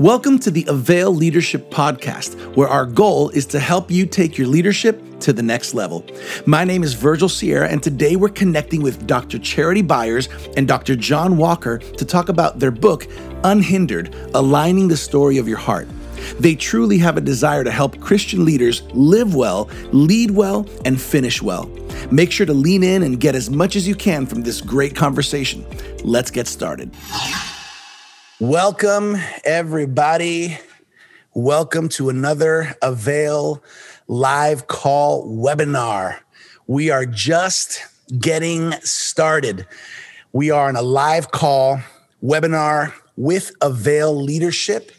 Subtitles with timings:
[0.00, 4.46] Welcome to the Avail Leadership Podcast, where our goal is to help you take your
[4.46, 6.04] leadership to the next level.
[6.44, 9.38] My name is Virgil Sierra, and today we're connecting with Dr.
[9.38, 10.96] Charity Byers and Dr.
[10.96, 13.06] John Walker to talk about their book,
[13.42, 15.88] Unhindered Aligning the Story of Your Heart.
[16.38, 21.40] They truly have a desire to help Christian leaders live well, lead well, and finish
[21.40, 21.70] well.
[22.10, 24.94] Make sure to lean in and get as much as you can from this great
[24.94, 25.64] conversation.
[26.04, 26.90] Let's get started.
[28.38, 30.58] Welcome, everybody.
[31.32, 33.64] Welcome to another Avail
[34.08, 36.18] live call webinar.
[36.66, 37.80] We are just
[38.20, 39.66] getting started.
[40.34, 41.80] We are in a live call
[42.22, 44.92] webinar with Avail Leadership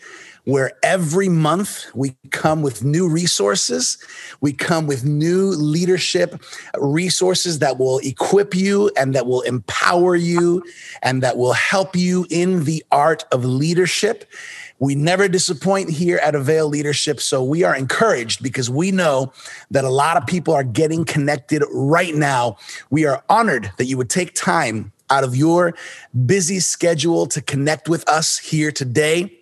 [0.48, 3.98] where every month we come with new resources.
[4.40, 6.42] We come with new leadership
[6.78, 10.64] resources that will equip you and that will empower you
[11.02, 14.24] and that will help you in the art of leadership.
[14.80, 17.20] We never disappoint here at Avail Leadership.
[17.20, 19.34] So we are encouraged because we know
[19.72, 22.56] that a lot of people are getting connected right now.
[22.90, 25.74] We are honored that you would take time out of your
[26.26, 29.34] busy schedule to connect with us here today.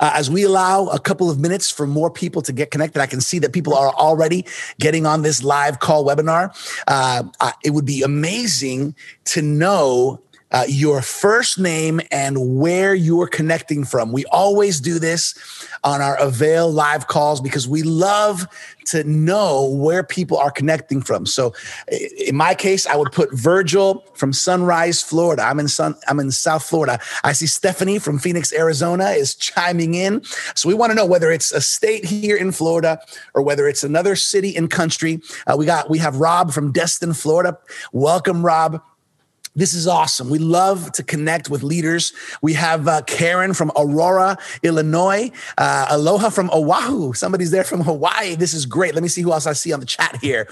[0.00, 3.06] Uh, as we allow a couple of minutes for more people to get connected, I
[3.06, 4.44] can see that people are already
[4.78, 6.54] getting on this live call webinar.
[6.86, 7.24] Uh,
[7.64, 8.94] it would be amazing
[9.26, 10.20] to know
[10.56, 14.10] uh, your first name and where you're connecting from.
[14.10, 15.34] We always do this
[15.84, 18.48] on our Avail live calls because we love
[18.86, 21.26] to know where people are connecting from.
[21.26, 21.52] So,
[22.26, 25.42] in my case, I would put Virgil from Sunrise, Florida.
[25.42, 25.94] I'm in Sun.
[26.08, 27.00] I'm in South Florida.
[27.22, 30.24] I see Stephanie from Phoenix, Arizona, is chiming in.
[30.54, 32.98] So we want to know whether it's a state here in Florida
[33.34, 35.20] or whether it's another city and country.
[35.46, 37.58] Uh, we got we have Rob from Destin, Florida.
[37.92, 38.80] Welcome, Rob.
[39.56, 40.28] This is awesome.
[40.28, 42.12] We love to connect with leaders.
[42.42, 45.32] We have uh, Karen from Aurora, Illinois.
[45.56, 47.14] Uh, aloha from Oahu.
[47.14, 48.34] Somebody's there from Hawaii.
[48.36, 48.94] This is great.
[48.94, 50.46] Let me see who else I see on the chat here.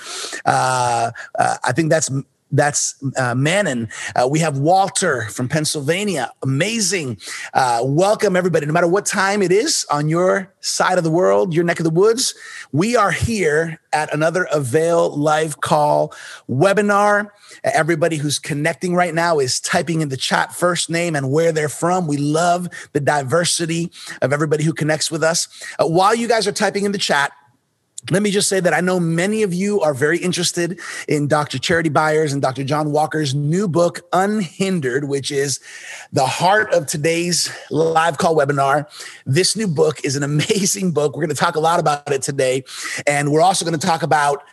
[0.46, 2.10] Uh, uh I think that's
[2.52, 3.88] that's uh, Manon.
[4.14, 6.30] Uh, we have Walter from Pennsylvania.
[6.42, 7.18] Amazing.
[7.52, 8.66] Uh, welcome, everybody.
[8.66, 11.84] No matter what time it is on your side of the world, your neck of
[11.84, 12.34] the woods,
[12.72, 16.14] we are here at another Avail Live Call
[16.48, 17.30] webinar.
[17.64, 21.68] Everybody who's connecting right now is typing in the chat first name and where they're
[21.68, 22.06] from.
[22.06, 23.90] We love the diversity
[24.22, 25.48] of everybody who connects with us.
[25.78, 27.32] Uh, while you guys are typing in the chat,
[28.10, 30.78] let me just say that I know many of you are very interested
[31.08, 31.58] in Dr.
[31.58, 32.62] Charity Byers and Dr.
[32.62, 35.58] John Walker's new book, Unhindered, which is
[36.12, 38.86] the heart of today's live call webinar.
[39.24, 41.16] This new book is an amazing book.
[41.16, 42.64] We're going to talk a lot about it today.
[43.06, 44.44] And we're also going to talk about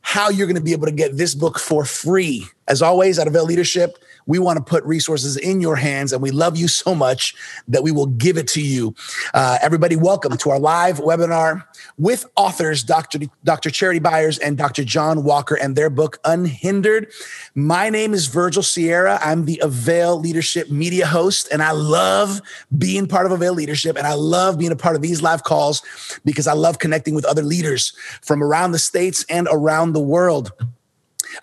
[0.00, 2.46] how you're going to be able to get this book for free.
[2.66, 6.30] As always, at Avail Leadership, we want to put resources in your hands, and we
[6.30, 7.34] love you so much
[7.68, 8.94] that we will give it to you.
[9.32, 11.64] Uh, everybody, welcome to our live webinar
[11.96, 13.20] with authors Dr.
[13.44, 13.70] Dr.
[13.70, 14.84] Charity Byers and Dr.
[14.84, 17.12] John Walker and their book Unhindered.
[17.54, 19.18] My name is Virgil Sierra.
[19.22, 22.40] I'm the Avail Leadership Media host, and I love
[22.76, 25.82] being part of Avail Leadership, and I love being a part of these live calls
[26.24, 30.50] because I love connecting with other leaders from around the states and around the world.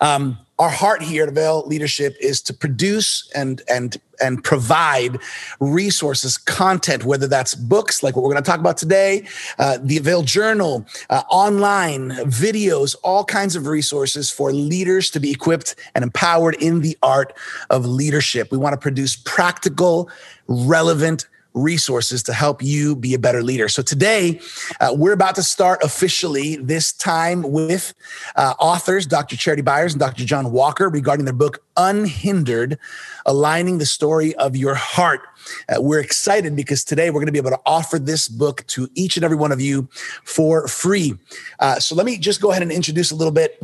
[0.00, 5.18] Um, our heart here at Avail Leadership is to produce and and and provide
[5.58, 9.26] resources, content, whether that's books like what we're going to talk about today,
[9.58, 15.32] uh, the Avail Journal, uh, online videos, all kinds of resources for leaders to be
[15.32, 17.36] equipped and empowered in the art
[17.70, 18.52] of leadership.
[18.52, 20.08] We want to produce practical,
[20.46, 23.68] relevant resources to help you be a better leader.
[23.68, 24.40] So today,
[24.80, 27.94] uh, we're about to start officially this time with
[28.36, 29.36] uh, authors Dr.
[29.36, 30.24] Charity Byers and Dr.
[30.24, 32.78] John Walker regarding their book Unhindered
[33.24, 35.22] Aligning the Story of Your Heart.
[35.68, 38.88] Uh, we're excited because today we're going to be able to offer this book to
[38.94, 39.88] each and every one of you
[40.24, 41.14] for free.
[41.60, 43.62] Uh, so let me just go ahead and introduce a little bit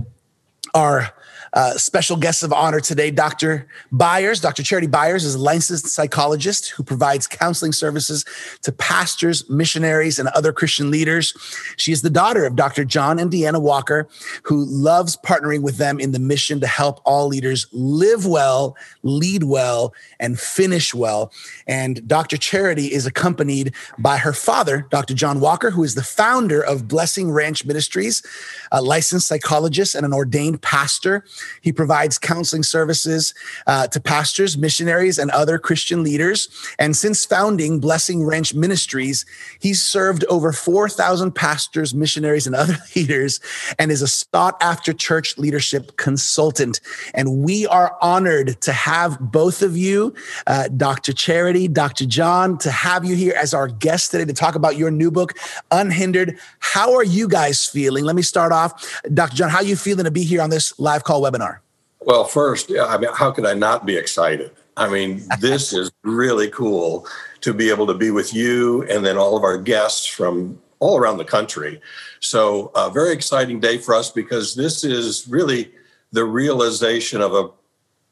[0.75, 1.13] our
[1.53, 3.67] uh, special guests of honor today, Dr.
[3.91, 4.41] Byers.
[4.41, 4.63] Dr.
[4.63, 8.25] Charity Byers is a licensed psychologist who provides counseling services
[8.63, 11.35] to pastors, missionaries, and other Christian leaders.
[11.77, 12.85] She is the daughter of Dr.
[12.85, 14.09] John and Deanna Walker,
[14.45, 19.45] who loves partnering with them in the mission to help all leaders live well, lead
[19.45, 21.33] well, and finish well.
[21.67, 22.37] And Dr.
[22.37, 25.15] Charity is accompanied by her father, Dr.
[25.15, 28.23] John Walker, who is the founder of Blessing Ranch Ministries,
[28.71, 31.25] a licensed psychologist and an ordained pastor.
[31.61, 33.35] He provides counseling services
[33.67, 36.49] uh, to pastors, missionaries, and other Christian leaders.
[36.79, 39.27] And since founding Blessing Ranch Ministries,
[39.61, 43.41] he's served over 4,000 pastors, missionaries, and other leaders
[43.79, 46.81] and is a sought after church leadership consultant.
[47.15, 50.15] And we are honored to have both of you,
[50.47, 51.13] uh, Dr.
[51.13, 52.07] Charity, Dr.
[52.07, 55.35] John, to have you here as our guest today to talk about your new book,
[55.71, 56.39] Unhindered.
[56.59, 58.05] How are you guys feeling?
[58.05, 59.01] Let me start off.
[59.13, 59.37] Dr.
[59.37, 61.59] John, how are you feeling to be here on this live call webinar?
[62.01, 64.51] Well, first, I mean, how could I not be excited?
[64.77, 67.07] I mean, this is really cool
[67.43, 70.97] to be able to be with you and then all of our guests from all
[70.97, 71.81] around the country.
[72.21, 75.73] So, a very exciting day for us because this is really
[76.13, 77.51] the realization of a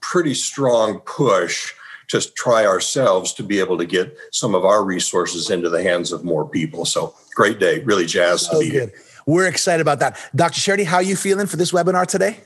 [0.01, 1.73] pretty strong push
[2.09, 6.13] to try ourselves to be able to get some of our resources into the hands
[6.13, 6.85] of more people.
[6.85, 8.91] So, great day, really jazzed so to be good.
[8.91, 8.99] here.
[9.27, 10.19] We're excited about that.
[10.35, 10.61] Dr.
[10.61, 12.39] Charity, how are you feeling for this webinar today?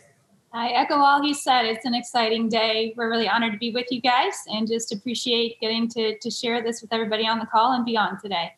[0.54, 1.64] I echo all he said.
[1.64, 2.92] It's an exciting day.
[2.96, 6.62] We're really honored to be with you guys and just appreciate getting to, to share
[6.62, 8.54] this with everybody on the call and beyond today.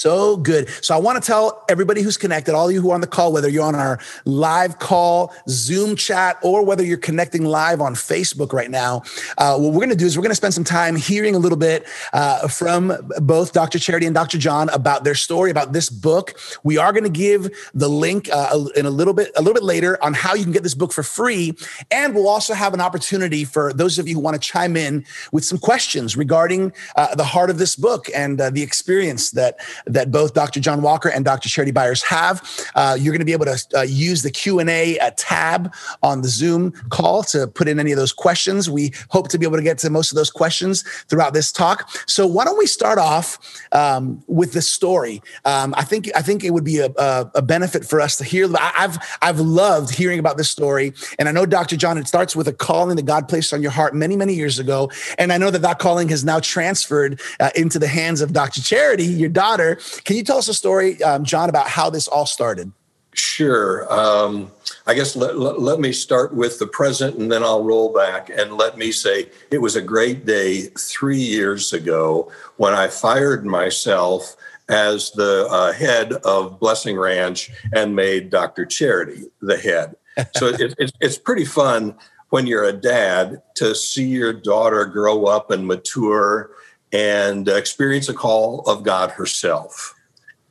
[0.00, 0.70] So good.
[0.82, 3.34] So I want to tell everybody who's connected, all you who are on the call,
[3.34, 8.54] whether you're on our live call, Zoom chat, or whether you're connecting live on Facebook
[8.54, 9.02] right now,
[9.36, 11.38] uh, what we're going to do is we're going to spend some time hearing a
[11.38, 13.78] little bit uh, from both Dr.
[13.78, 14.38] Charity and Dr.
[14.38, 16.40] John about their story, about this book.
[16.62, 19.64] We are going to give the link uh, in a little bit, a little bit
[19.64, 21.54] later on how you can get this book for free,
[21.90, 25.04] and we'll also have an opportunity for those of you who want to chime in
[25.30, 29.58] with some questions regarding uh, the heart of this book and uh, the experience that
[29.92, 30.60] that both Dr.
[30.60, 31.48] John Walker and Dr.
[31.48, 32.42] Charity Byers have.
[32.74, 35.72] Uh, you're going to be able to uh, use the Q&A uh, tab
[36.02, 38.70] on the Zoom call to put in any of those questions.
[38.70, 41.90] We hope to be able to get to most of those questions throughout this talk.
[42.06, 43.38] So why don't we start off
[43.72, 45.22] um, with the story?
[45.44, 48.24] Um, I think I think it would be a, a, a benefit for us to
[48.24, 48.48] hear.
[48.58, 51.76] I've I've loved hearing about this story, and I know Dr.
[51.76, 51.98] John.
[51.98, 54.90] It starts with a calling that God placed on your heart many many years ago,
[55.18, 58.62] and I know that that calling has now transferred uh, into the hands of Dr.
[58.62, 59.78] Charity, your daughter.
[60.04, 62.72] Can you tell us a story, um, John, about how this all started?
[63.12, 63.92] Sure.
[63.92, 64.52] Um,
[64.86, 68.30] I guess let, let, let, me start with the present and then I'll roll back
[68.30, 73.44] and let me say it was a great day three years ago when I fired
[73.44, 74.36] myself
[74.68, 78.64] as the uh, head of Blessing Ranch and made Dr.
[78.64, 79.96] Charity the head.
[80.36, 81.96] So it, it, it's pretty fun
[82.28, 86.50] when you're a dad to see your daughter grow up and mature
[86.92, 89.94] and experience a call of God herself.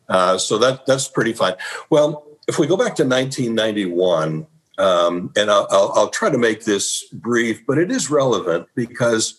[0.07, 1.53] Uh, so that that's pretty fine.
[1.89, 4.47] Well, if we go back to 1991,
[4.79, 9.37] um, and I'll, I'll, I'll try to make this brief, but it is relevant because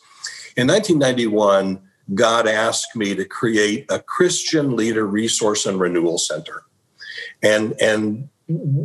[0.56, 1.80] in 1991,
[2.14, 6.62] God asked me to create a Christian leader resource and renewal center,
[7.42, 8.28] and and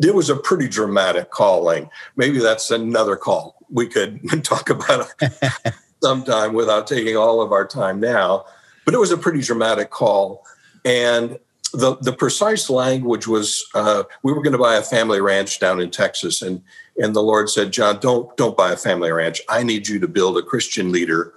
[0.03, 1.89] it was a pretty dramatic calling.
[2.15, 5.13] Maybe that's another call we could talk about
[6.05, 8.45] sometime without taking all of our time now.
[8.85, 10.45] But it was a pretty dramatic call.
[10.85, 11.39] And
[11.73, 15.81] the, the precise language was uh, we were going to buy a family ranch down
[15.81, 16.43] in Texas.
[16.43, 16.61] And,
[16.97, 19.41] and the Lord said, John, don't, don't buy a family ranch.
[19.49, 21.33] I need you to build a Christian leader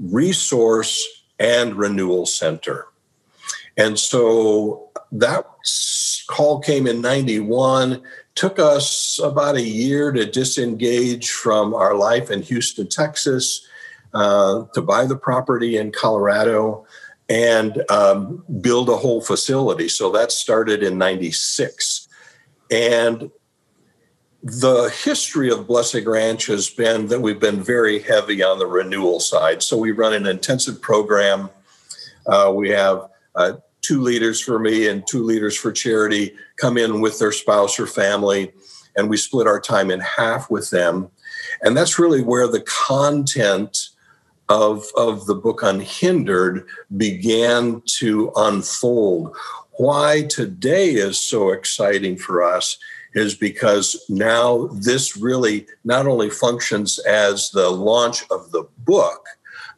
[0.00, 1.06] resource
[1.38, 2.86] and renewal center.
[3.76, 5.44] And so that
[6.26, 8.02] call came in 91
[8.36, 13.66] took us about a year to disengage from our life in Houston, Texas,
[14.14, 16.86] uh, to buy the property in Colorado
[17.28, 19.88] and um, build a whole facility.
[19.88, 22.08] So that started in 96.
[22.70, 23.30] And
[24.42, 29.18] the history of Blessing Ranch has been that we've been very heavy on the renewal
[29.18, 29.62] side.
[29.62, 31.50] So we run an intensive program.
[32.26, 37.00] Uh, we have uh, two leaders for me and two leaders for charity come in
[37.00, 38.52] with their spouse or family,
[38.96, 41.08] and we split our time in half with them.
[41.62, 43.88] And that's really where the content
[44.48, 49.36] of, of the book Unhindered began to unfold.
[49.72, 52.78] Why today is so exciting for us
[53.14, 59.26] is because now this really not only functions as the launch of the book,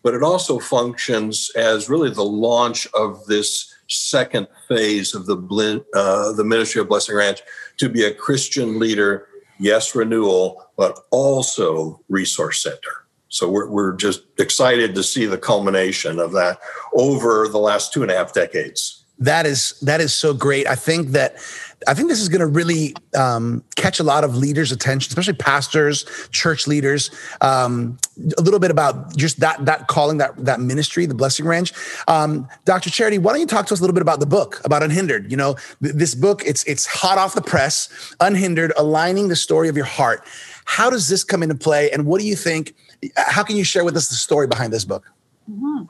[0.02, 6.32] but it also functions as really the launch of this second phase of the uh,
[6.32, 7.40] the ministry of Blessing Ranch
[7.78, 9.26] to be a Christian leader,
[9.58, 13.07] yes, renewal, but also resource center.
[13.28, 16.58] So we're, we're just excited to see the culmination of that
[16.94, 19.04] over the last two and a half decades.
[19.20, 20.68] That is that is so great.
[20.68, 21.38] I think that
[21.87, 25.35] I think this is going to really um, catch a lot of leaders' attention, especially
[25.35, 27.11] pastors, church leaders.
[27.40, 27.99] Um,
[28.37, 31.73] a little bit about just that that calling, that that ministry, the blessing ranch.
[32.06, 32.90] Um, Dr.
[32.90, 35.30] Charity, why don't you talk to us a little bit about the book, about Unhindered?
[35.30, 39.68] You know, th- this book it's it's hot off the press, Unhindered, aligning the story
[39.68, 40.25] of your heart.
[40.64, 42.75] How does this come into play, and what do you think?
[43.16, 45.10] How can you share with us the story behind this book?
[45.50, 45.84] Mm-hmm.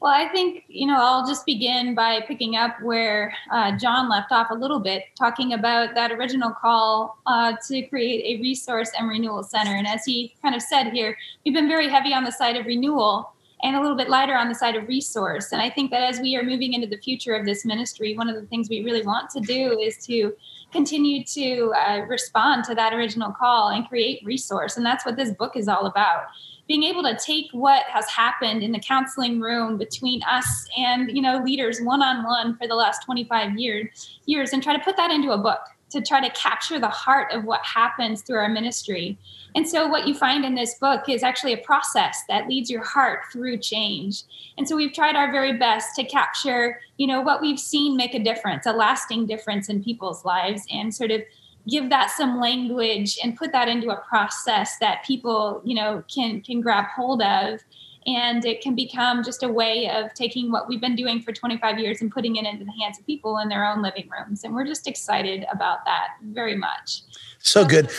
[0.00, 4.30] Well, I think, you know, I'll just begin by picking up where uh, John left
[4.30, 9.08] off a little bit, talking about that original call uh, to create a resource and
[9.08, 9.74] renewal center.
[9.74, 12.66] And as he kind of said here, we've been very heavy on the side of
[12.66, 15.50] renewal and a little bit lighter on the side of resource.
[15.50, 18.28] And I think that as we are moving into the future of this ministry, one
[18.28, 20.36] of the things we really want to do is to
[20.72, 24.76] continue to uh, respond to that original call and create resource.
[24.76, 26.24] And that's what this book is all about
[26.68, 31.22] being able to take what has happened in the counseling room between us and you
[31.22, 34.96] know leaders one on one for the last 25 years years and try to put
[34.96, 38.48] that into a book to try to capture the heart of what happens through our
[38.48, 39.18] ministry.
[39.54, 42.84] And so, what you find in this book is actually a process that leads your
[42.84, 44.22] heart through change.
[44.58, 48.14] And so, we've tried our very best to capture, you know, what we've seen make
[48.14, 51.22] a difference, a lasting difference in people's lives, and sort of
[51.68, 56.40] give that some language and put that into a process that people you know can
[56.40, 57.60] can grab hold of
[58.06, 61.78] and it can become just a way of taking what we've been doing for 25
[61.78, 64.44] years and putting it into the hands of people in their own living rooms.
[64.44, 67.02] And we're just excited about that very much.
[67.38, 67.90] So good.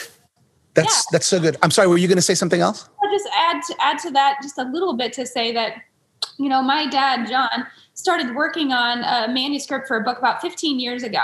[0.73, 1.01] That's yeah.
[1.11, 1.57] that's so good.
[1.61, 2.87] I'm sorry were you going to say something else?
[3.03, 5.81] I'll just add to add to that just a little bit to say that
[6.37, 10.79] you know my dad john started working on a manuscript for a book about 15
[10.79, 11.21] years ago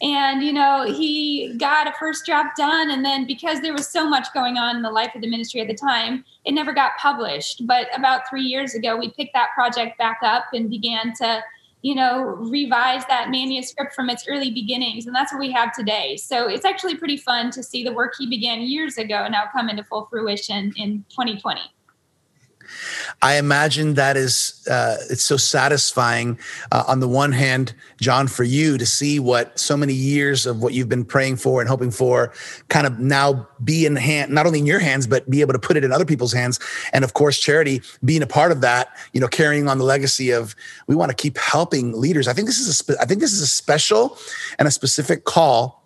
[0.00, 2.90] and you know he got a first draft done.
[2.90, 5.60] And then because there was so much going on in the life of the ministry
[5.60, 7.66] at the time it never got published.
[7.66, 11.42] But about three years ago we picked that project back up and began to
[11.82, 15.06] you know revise that manuscript from its early beginnings.
[15.06, 16.16] And that's what we have today.
[16.16, 19.68] So it's actually pretty fun to see the work he began years ago now come
[19.68, 21.60] into full fruition in 2020
[23.22, 26.38] I imagine that is uh, it's so satisfying.
[26.72, 30.62] Uh, on the one hand, John, for you to see what so many years of
[30.62, 32.32] what you've been praying for and hoping for,
[32.68, 35.58] kind of now be in hand, not only in your hands, but be able to
[35.58, 36.60] put it in other people's hands.
[36.92, 38.88] And of course, charity being a part of that.
[39.12, 40.54] You know, carrying on the legacy of
[40.86, 42.28] we want to keep helping leaders.
[42.28, 44.18] I think this is a spe- I think this is a special
[44.58, 45.77] and a specific call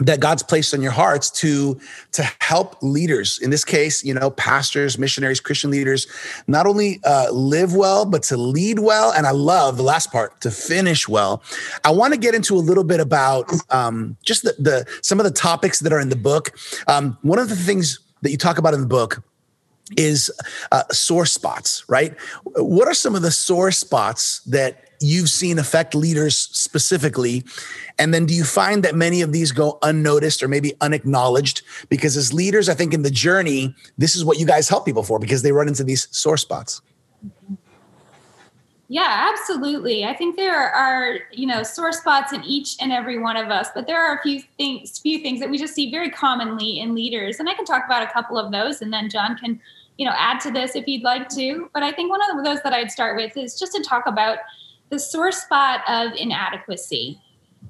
[0.00, 1.78] that God's placed on your hearts to
[2.12, 3.38] to help leaders.
[3.38, 6.06] In this case, you know, pastors, missionaries, Christian leaders,
[6.46, 9.12] not only uh, live well, but to lead well.
[9.12, 11.42] And I love the last part to finish well.
[11.84, 15.24] I want to get into a little bit about um, just the, the some of
[15.24, 16.58] the topics that are in the book.
[16.88, 19.22] Um, one of the things that you talk about in the book
[19.96, 20.30] is
[20.72, 22.18] uh, sore spots, right?
[22.56, 27.44] What are some of the sore spots that you've seen affect leaders specifically?
[27.98, 31.62] And then do you find that many of these go unnoticed or maybe unacknowledged?
[31.88, 35.02] Because as leaders, I think in the journey, this is what you guys help people
[35.02, 36.80] for because they run into these sore spots.
[38.88, 40.04] Yeah, absolutely.
[40.04, 43.68] I think there are, you know, sore spots in each and every one of us,
[43.74, 46.94] but there are a few things, few things that we just see very commonly in
[46.94, 47.40] leaders.
[47.40, 49.58] And I can talk about a couple of those and then John can,
[49.96, 51.70] you know, add to this if he'd like to.
[51.72, 54.38] But I think one of those that I'd start with is just to talk about
[54.94, 57.20] the sore spot of inadequacy.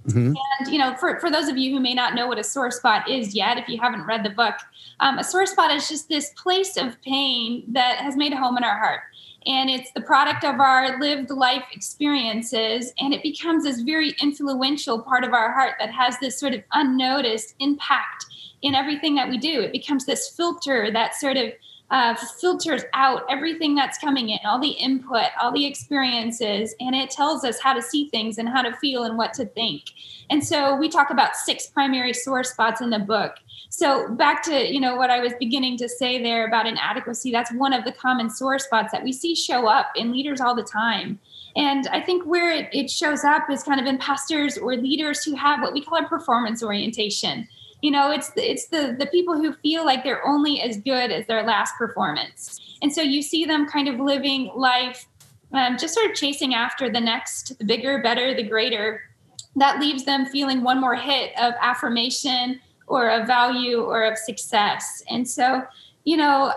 [0.06, 0.34] Mm-hmm.
[0.58, 2.70] And you know, for, for those of you who may not know what a sore
[2.70, 4.56] spot is yet, if you haven't read the book,
[5.00, 8.58] um, a sore spot is just this place of pain that has made a home
[8.58, 9.00] in our heart.
[9.46, 12.92] And it's the product of our lived life experiences.
[12.98, 16.62] And it becomes this very influential part of our heart that has this sort of
[16.72, 18.26] unnoticed impact
[18.60, 19.62] in everything that we do.
[19.62, 21.52] It becomes this filter that sort of
[21.90, 27.10] uh, filters out everything that's coming in, all the input, all the experiences, and it
[27.10, 29.82] tells us how to see things and how to feel and what to think.
[30.30, 33.36] And so we talk about six primary sore spots in the book.
[33.68, 37.30] So back to you know what I was beginning to say there about inadequacy.
[37.30, 40.54] That's one of the common sore spots that we see show up in leaders all
[40.54, 41.18] the time.
[41.56, 45.22] And I think where it, it shows up is kind of in pastors or leaders
[45.22, 47.46] who have what we call a performance orientation
[47.84, 51.26] you know it's it's the the people who feel like they're only as good as
[51.26, 52.78] their last performance.
[52.80, 55.06] And so you see them kind of living life
[55.52, 59.02] um, just sort of chasing after the next the bigger better the greater.
[59.56, 65.02] That leaves them feeling one more hit of affirmation or of value or of success.
[65.10, 65.62] And so
[66.04, 66.54] you know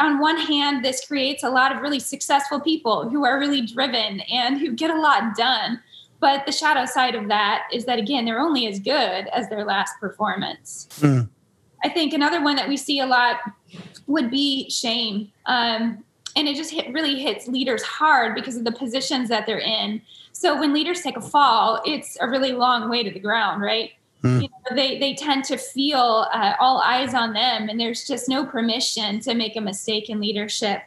[0.00, 4.22] on one hand this creates a lot of really successful people who are really driven
[4.22, 5.80] and who get a lot done
[6.24, 9.62] but the shadow side of that is that, again, they're only as good as their
[9.62, 10.88] last performance.
[11.00, 11.28] Mm.
[11.84, 13.40] I think another one that we see a lot
[14.06, 15.30] would be shame.
[15.44, 16.02] Um,
[16.34, 20.00] and it just hit, really hits leaders hard because of the positions that they're in.
[20.32, 23.90] So when leaders take a fall, it's a really long way to the ground, right?
[24.22, 24.44] Mm.
[24.44, 28.30] You know, they they tend to feel uh, all eyes on them, and there's just
[28.30, 30.80] no permission to make a mistake in leadership.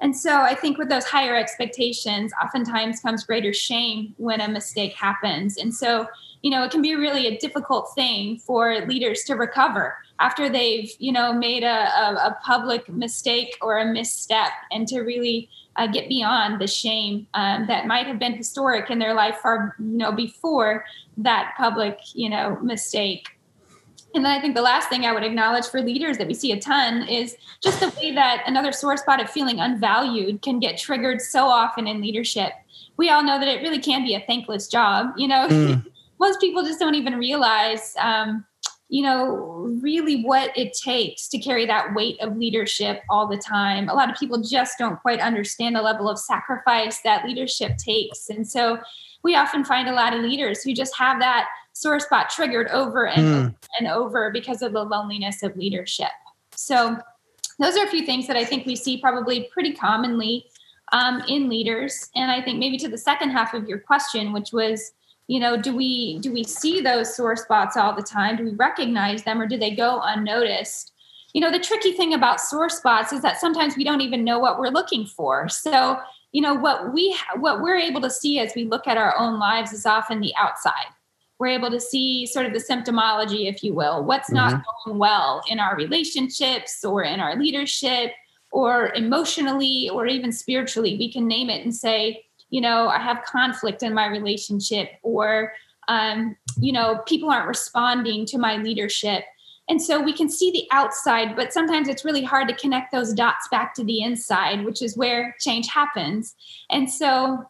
[0.00, 4.94] And so I think with those higher expectations, oftentimes comes greater shame when a mistake
[4.94, 5.58] happens.
[5.58, 6.06] And so,
[6.42, 10.90] you know, it can be really a difficult thing for leaders to recover after they've,
[10.98, 15.86] you know, made a, a, a public mistake or a misstep and to really uh,
[15.86, 19.98] get beyond the shame um, that might have been historic in their life far, you
[19.98, 20.84] know, before
[21.16, 23.28] that public, you know, mistake.
[24.14, 26.52] And then I think the last thing I would acknowledge for leaders that we see
[26.52, 30.78] a ton is just the way that another sore spot of feeling unvalued can get
[30.78, 32.52] triggered so often in leadership.
[32.96, 35.12] We all know that it really can be a thankless job.
[35.16, 35.86] You know, mm.
[36.18, 38.44] most people just don't even realize, um,
[38.88, 43.88] you know, really what it takes to carry that weight of leadership all the time.
[43.88, 48.28] A lot of people just don't quite understand the level of sacrifice that leadership takes.
[48.28, 48.80] And so
[49.22, 51.46] we often find a lot of leaders who just have that
[51.80, 53.46] sore spot triggered over and mm.
[53.46, 56.10] over and over because of the loneliness of leadership.
[56.54, 56.98] So,
[57.58, 60.46] those are a few things that I think we see probably pretty commonly
[60.92, 62.08] um, in leaders.
[62.16, 64.92] And I think maybe to the second half of your question, which was,
[65.26, 68.36] you know, do we do we see those sore spots all the time?
[68.36, 70.92] Do we recognize them, or do they go unnoticed?
[71.32, 74.38] You know, the tricky thing about sore spots is that sometimes we don't even know
[74.38, 75.48] what we're looking for.
[75.48, 75.98] So,
[76.32, 79.38] you know, what we what we're able to see as we look at our own
[79.38, 80.92] lives is often the outside
[81.40, 84.50] we're able to see sort of the symptomology, if you will, what's mm-hmm.
[84.50, 88.12] not going well in our relationships or in our leadership
[88.52, 90.96] or emotionally or even spiritually.
[90.98, 95.52] We can name it and say, you know, I have conflict in my relationship or,
[95.88, 99.24] um, you know, people aren't responding to my leadership.
[99.68, 103.14] And so we can see the outside, but sometimes it's really hard to connect those
[103.14, 106.34] dots back to the inside, which is where change happens.
[106.70, 107.46] And so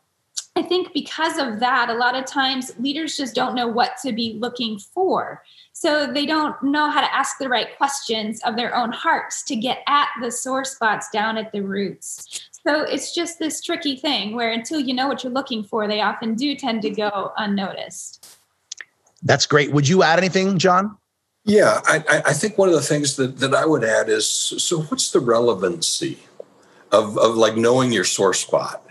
[0.57, 4.13] I think because of that, a lot of times leaders just don't know what to
[4.13, 5.43] be looking for.
[5.73, 9.57] So they don't know how to ask the right questions of their own hearts to
[9.57, 12.49] get at the sore spots down at the roots.
[12.67, 16.01] So it's just this tricky thing where until you know what you're looking for, they
[16.01, 18.39] often do tend to go unnoticed.
[19.23, 19.73] That's great.
[19.73, 20.97] Would you add anything, John?
[21.45, 24.83] Yeah, I, I think one of the things that, that I would add is so
[24.83, 26.19] what's the relevancy
[26.93, 28.85] of, of like knowing your sore spot?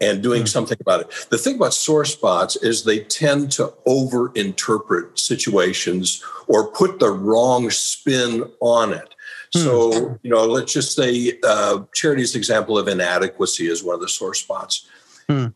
[0.00, 0.46] And doing mm-hmm.
[0.46, 1.26] something about it.
[1.30, 7.10] The thing about sore spots is they tend to over interpret situations or put the
[7.10, 9.14] wrong spin on it.
[9.54, 9.60] Mm-hmm.
[9.60, 14.08] So, you know, let's just say uh, Charity's example of inadequacy is one of the
[14.08, 14.88] sore spots.
[15.28, 15.50] Mm-hmm.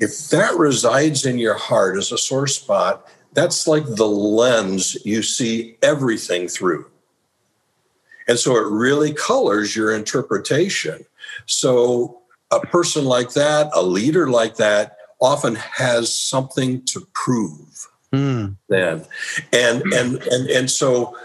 [0.00, 5.22] If that resides in your heart as a sore spot, that's like the lens you
[5.22, 6.86] see everything through.
[8.26, 11.04] And so it really colors your interpretation.
[11.46, 17.88] So a person like that, a leader like that, often has something to prove.
[18.12, 18.56] Mm.
[18.68, 19.04] Then,
[19.52, 21.16] and and and and so,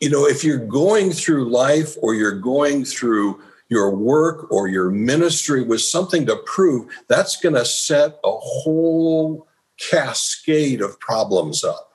[0.00, 4.90] you know, if you're going through life or you're going through your work or your
[4.90, 9.46] ministry with something to prove, that's going to set a whole
[9.78, 11.92] cascade of problems up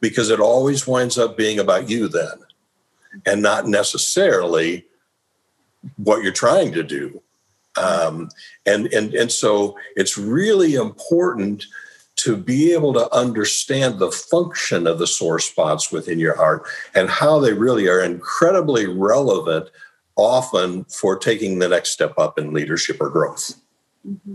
[0.00, 2.38] because it always winds up being about you then
[3.26, 4.84] and not necessarily
[5.96, 7.22] what you're trying to do.
[7.76, 8.30] Um,
[8.66, 11.64] and, and, and so it's really important
[12.16, 17.08] to be able to understand the function of the sore spots within your heart and
[17.08, 19.70] how they really are incredibly relevant
[20.16, 23.54] often for taking the next step up in leadership or growth.
[24.06, 24.34] Mm-hmm.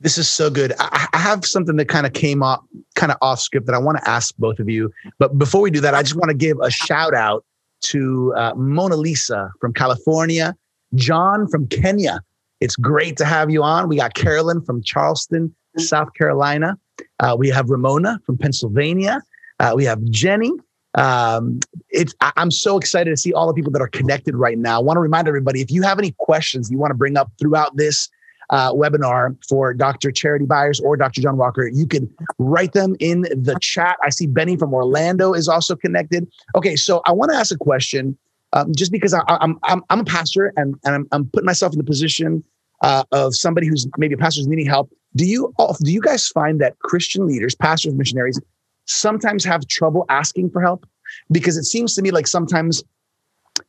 [0.00, 0.74] This is so good.
[0.78, 2.62] I, I have something that kind of came up,
[2.94, 4.92] kind of off script that I want to ask both of you.
[5.18, 7.42] But before we do that, I just want to give a shout out
[7.82, 10.54] to uh, Mona Lisa from California,
[10.94, 12.20] John from Kenya,
[12.64, 13.88] it's great to have you on.
[13.88, 16.78] We got Carolyn from Charleston, South Carolina.
[17.20, 19.20] Uh, we have Ramona from Pennsylvania.
[19.60, 20.50] Uh, we have Jenny.
[20.94, 24.56] Um, it's, I, I'm so excited to see all the people that are connected right
[24.56, 24.80] now.
[24.80, 27.30] I want to remind everybody if you have any questions you want to bring up
[27.38, 28.08] throughout this
[28.48, 30.10] uh, webinar for Dr.
[30.10, 31.20] Charity Byers or Dr.
[31.20, 33.98] John Walker, you can write them in the chat.
[34.02, 36.26] I see Benny from Orlando is also connected.
[36.56, 38.16] Okay, so I want to ask a question
[38.54, 41.72] um, just because I, am I'm, I'm a pastor and, and I'm, I'm putting myself
[41.74, 42.42] in the position
[42.84, 44.90] uh, of somebody who's maybe a pastor who's needing help.
[45.16, 48.38] Do you do you guys find that Christian leaders, pastors, missionaries,
[48.84, 50.86] sometimes have trouble asking for help?
[51.32, 52.84] Because it seems to me like sometimes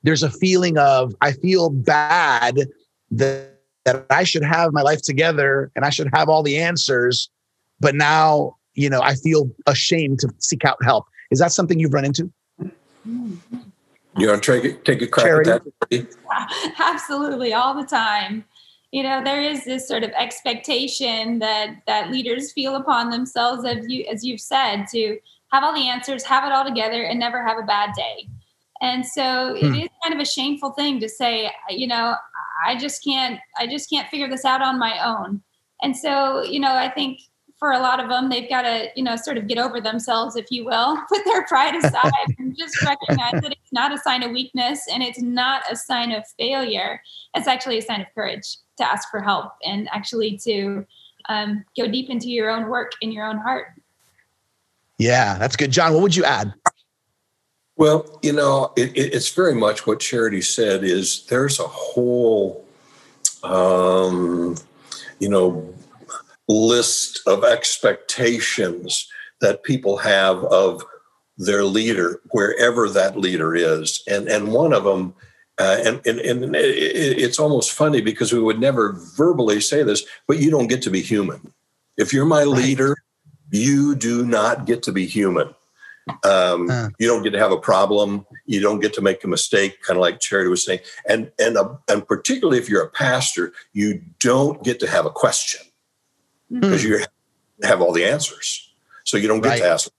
[0.04, 2.60] there's a feeling of I feel bad
[3.12, 3.54] that
[3.86, 7.30] that I should have my life together and I should have all the answers,
[7.80, 11.06] but now you know I feel ashamed to seek out help.
[11.32, 12.30] Is that something you've run into?
[14.18, 15.52] You want to take, take a crack Charity.
[15.52, 16.76] at that?
[16.80, 18.46] Absolutely, all the time
[18.96, 23.86] you know there is this sort of expectation that that leaders feel upon themselves as
[23.90, 25.20] you as you've said to
[25.52, 28.30] have all the answers have it all together and never have a bad day.
[28.82, 29.66] And so hmm.
[29.66, 32.16] it is kind of a shameful thing to say you know
[32.66, 35.44] i just can't i just can't figure this out on my own.
[35.82, 37.20] And so you know i think
[37.60, 40.38] for a lot of them they've got to you know sort of get over themselves
[40.38, 44.24] if you will put their pride aside and just recognize that it's not a sign
[44.24, 47.02] of weakness and it's not a sign of failure.
[47.34, 50.86] It's actually a sign of courage to ask for help and actually to
[51.30, 53.68] um, go deep into your own work in your own heart.
[54.98, 55.72] Yeah that's good.
[55.72, 56.54] John what would you add?
[57.78, 62.66] Well you know it, it's very much what charity said is there's a whole
[63.44, 64.56] um,
[65.20, 65.74] you know
[66.48, 69.08] list of expectations
[69.42, 70.84] that people have of
[71.38, 74.04] their leader, wherever that leader is.
[74.08, 75.14] And, and one of them,
[75.58, 80.40] uh, and, and, and it's almost funny because we would never verbally say this, but
[80.40, 81.54] you don't get to be human.
[81.98, 82.98] If you're my leader,
[83.52, 85.54] you do not get to be human.
[86.24, 86.90] Um, uh.
[87.00, 88.26] You don't get to have a problem.
[88.46, 90.82] You don't get to make a mistake, kind of like Charity was saying.
[91.08, 95.10] And and uh, and particularly if you're a pastor, you don't get to have a
[95.10, 95.62] question
[96.52, 96.90] because mm.
[96.90, 97.06] you
[97.64, 98.72] have all the answers.
[99.04, 99.60] So you don't get right.
[99.60, 99.90] to ask.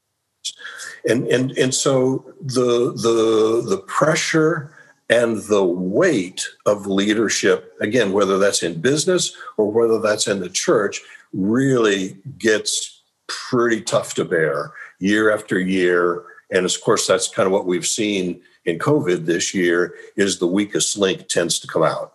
[1.08, 4.75] And and and so the the the pressure
[5.08, 10.48] and the weight of leadership again whether that's in business or whether that's in the
[10.48, 11.00] church
[11.32, 16.24] really gets pretty tough to bear year after year.
[16.50, 20.46] And of course that's kind of what we've seen in covid this year is the
[20.46, 22.14] weakest link tends to come out.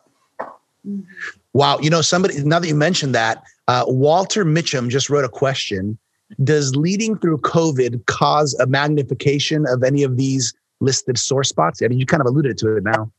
[1.53, 1.79] Wow.
[1.79, 5.97] You know somebody now that you mentioned that uh, Walter Mitchum just wrote a question.
[6.41, 11.81] Does leading through COVID cause a magnification of any of these listed sore spots?
[11.81, 13.11] I mean, you kind of alluded to it now.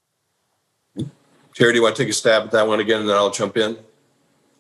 [1.54, 3.30] Charity, do you want to take a stab at that one again and then I'll
[3.30, 3.78] jump in?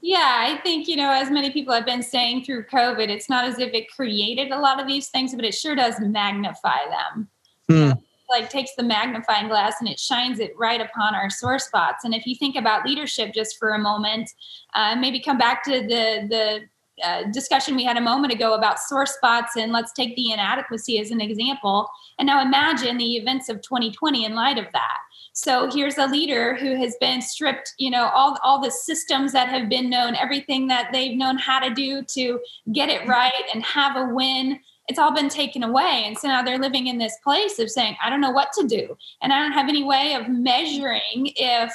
[0.00, 3.44] Yeah, I think, you know, as many people have been saying through COVID, it's not
[3.44, 7.28] as if it created a lot of these things, but it sure does magnify them.
[7.68, 7.92] Hmm
[8.32, 12.04] like takes the magnifying glass and it shines it right upon our sore spots.
[12.04, 14.30] And if you think about leadership just for a moment,
[14.74, 16.60] uh, maybe come back to the the
[17.02, 20.98] uh, discussion we had a moment ago about sore spots and let's take the inadequacy
[20.98, 24.98] as an example and now imagine the events of 2020 in light of that
[25.32, 29.48] so here's a leader who has been stripped you know all, all the systems that
[29.48, 32.38] have been known everything that they've known how to do to
[32.72, 36.02] get it right and have a win it's all been taken away.
[36.06, 38.66] And so now they're living in this place of saying, I don't know what to
[38.66, 38.96] do.
[39.22, 41.72] And I don't have any way of measuring if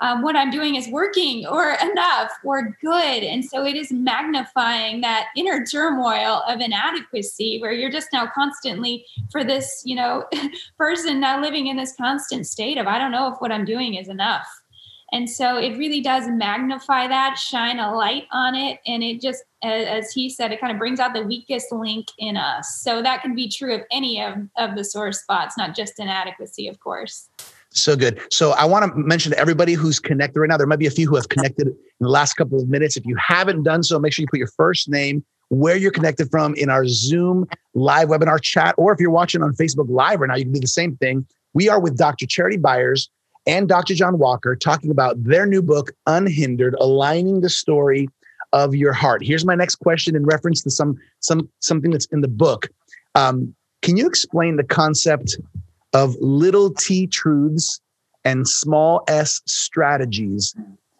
[0.00, 3.22] um, what I'm doing is working or enough or good.
[3.22, 9.04] And so it is magnifying that inner turmoil of inadequacy where you're just now constantly
[9.30, 10.24] for this, you know,
[10.78, 13.94] person now living in this constant state of, I don't know if what I'm doing
[13.94, 14.46] is enough.
[15.12, 18.78] And so it really does magnify that, shine a light on it.
[18.86, 22.36] And it just, as he said, it kind of brings out the weakest link in
[22.36, 22.80] us.
[22.80, 26.68] So that can be true of any of, of the sore spots, not just inadequacy,
[26.68, 27.28] of course.
[27.72, 28.20] So good.
[28.30, 30.90] So I want to mention to everybody who's connected right now, there might be a
[30.90, 32.96] few who have connected in the last couple of minutes.
[32.96, 36.30] If you haven't done so, make sure you put your first name, where you're connected
[36.30, 40.28] from in our Zoom live webinar chat, or if you're watching on Facebook Live right
[40.28, 41.24] now, you can do the same thing.
[41.54, 42.26] We are with Dr.
[42.26, 43.08] Charity Byers
[43.46, 43.94] and Dr.
[43.94, 48.08] John Walker talking about their new book, Unhindered, aligning the story
[48.52, 49.22] of your heart.
[49.24, 52.68] Here's my next question in reference to some some something that's in the book.
[53.14, 55.38] Um, can you explain the concept
[55.92, 57.80] of little t truths
[58.24, 60.54] and small s strategies.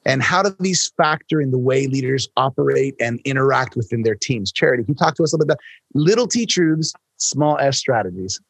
[0.06, 4.50] And how do these factor in the way leaders operate and interact within their teams?
[4.50, 5.60] Charity can you talk to us a little bit about
[5.94, 8.40] little t truths small s strategies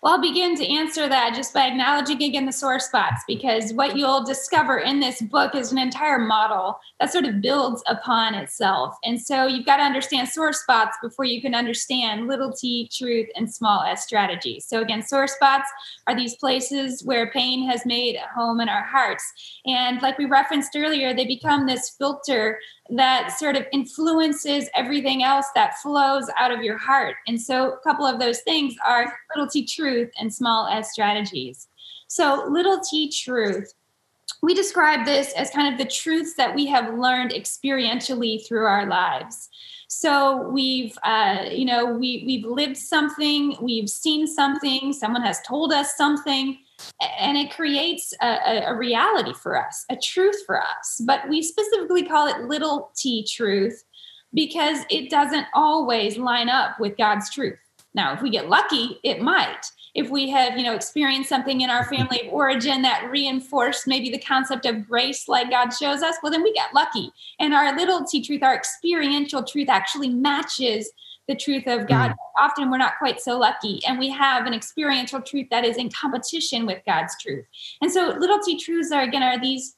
[0.00, 3.96] well, I'll begin to answer that just by acknowledging again the sore spots, because what
[3.96, 8.96] you'll discover in this book is an entire model that sort of builds upon itself.
[9.02, 13.26] And so you've got to understand sore spots before you can understand little t, truth,
[13.34, 14.66] and small s strategies.
[14.66, 15.68] So, again, sore spots
[16.06, 19.24] are these places where pain has made a home in our hearts.
[19.66, 25.46] And like we referenced earlier, they become this filter that sort of influences everything else
[25.54, 27.16] that flows out of your heart.
[27.26, 29.87] And so, a couple of those things are little t truth
[30.18, 31.68] and small s strategies.
[32.08, 33.72] So, little t truth,
[34.42, 38.86] we describe this as kind of the truths that we have learned experientially through our
[38.86, 39.48] lives.
[39.88, 45.72] So we've, uh, you know, we we've lived something, we've seen something, someone has told
[45.72, 46.58] us something,
[47.18, 51.00] and it creates a, a, reality for us, a truth for us.
[51.04, 53.82] But we specifically call it little t truth
[54.34, 57.58] because it doesn't always line up with God's truth.
[57.94, 59.62] Now, if we get lucky, it might.
[59.94, 64.10] If we have, you know, experienced something in our family of origin that reinforced maybe
[64.10, 67.10] the concept of grace like God shows us, well, then we get lucky.
[67.40, 70.90] And our little t truth, our experiential truth actually matches
[71.26, 72.10] the truth of God.
[72.10, 72.16] Mm.
[72.38, 75.90] Often we're not quite so lucky, and we have an experiential truth that is in
[75.90, 77.44] competition with God's truth.
[77.82, 79.76] And so, little t truths are again are these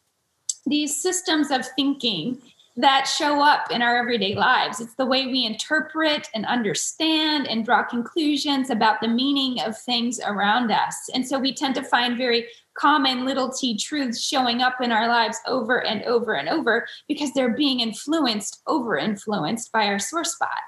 [0.67, 2.41] these systems of thinking
[2.81, 4.81] that show up in our everyday lives.
[4.81, 10.21] It's the way we interpret and understand and draw conclusions about the meaning of things
[10.25, 11.09] around us.
[11.15, 15.09] And so we tend to find very common little t truths showing up in our
[15.09, 20.25] lives over and over and over because they're being influenced, over influenced by our sore
[20.25, 20.61] spot.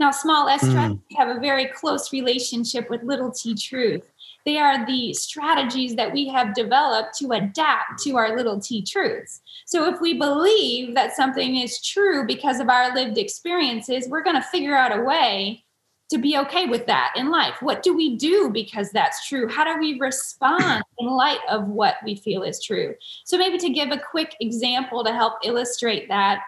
[0.00, 1.00] Now, small s mm.
[1.16, 4.02] have a very close relationship with little t truth.
[4.44, 9.40] They are the strategies that we have developed to adapt to our little t truths.
[9.64, 14.36] So, if we believe that something is true because of our lived experiences, we're going
[14.36, 15.64] to figure out a way
[16.10, 17.56] to be okay with that in life.
[17.60, 19.48] What do we do because that's true?
[19.48, 22.94] How do we respond in light of what we feel is true?
[23.24, 26.42] So, maybe to give a quick example to help illustrate that,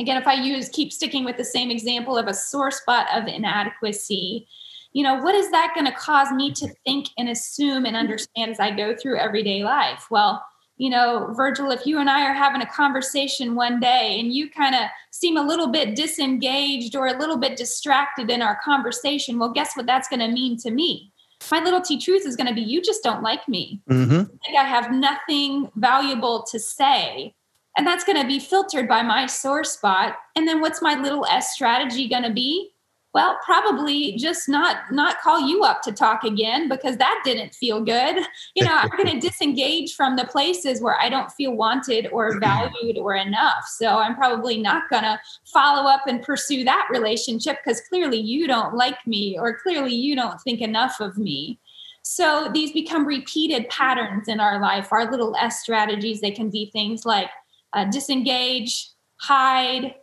[0.00, 3.28] again, if I use keep sticking with the same example of a sore spot of
[3.28, 4.48] inadequacy,
[4.92, 8.50] you know, what is that going to cause me to think and assume and understand
[8.50, 10.06] as I go through everyday life?
[10.10, 10.44] Well,
[10.76, 14.48] you know, Virgil, if you and I are having a conversation one day and you
[14.48, 19.38] kind of seem a little bit disengaged or a little bit distracted in our conversation,
[19.38, 21.12] well, guess what that's going to mean to me?
[21.50, 23.82] My little T truth is going to be you just don't like me.
[23.90, 24.34] Mm-hmm.
[24.56, 27.34] I have nothing valuable to say.
[27.76, 30.16] And that's going to be filtered by my sore spot.
[30.34, 32.70] And then what's my little S strategy going to be?
[33.12, 37.80] Well probably just not not call you up to talk again because that didn't feel
[37.80, 38.24] good.
[38.54, 42.38] You know i'm going to disengage from the places where i don't feel wanted or
[42.40, 43.64] valued or enough.
[43.66, 48.46] So i'm probably not going to follow up and pursue that relationship because clearly you
[48.46, 51.58] don't like me or clearly you don't think enough of me.
[52.02, 54.88] So these become repeated patterns in our life.
[54.90, 57.30] Our little s strategies they can be things like
[57.72, 58.88] uh, disengage
[59.20, 59.94] hide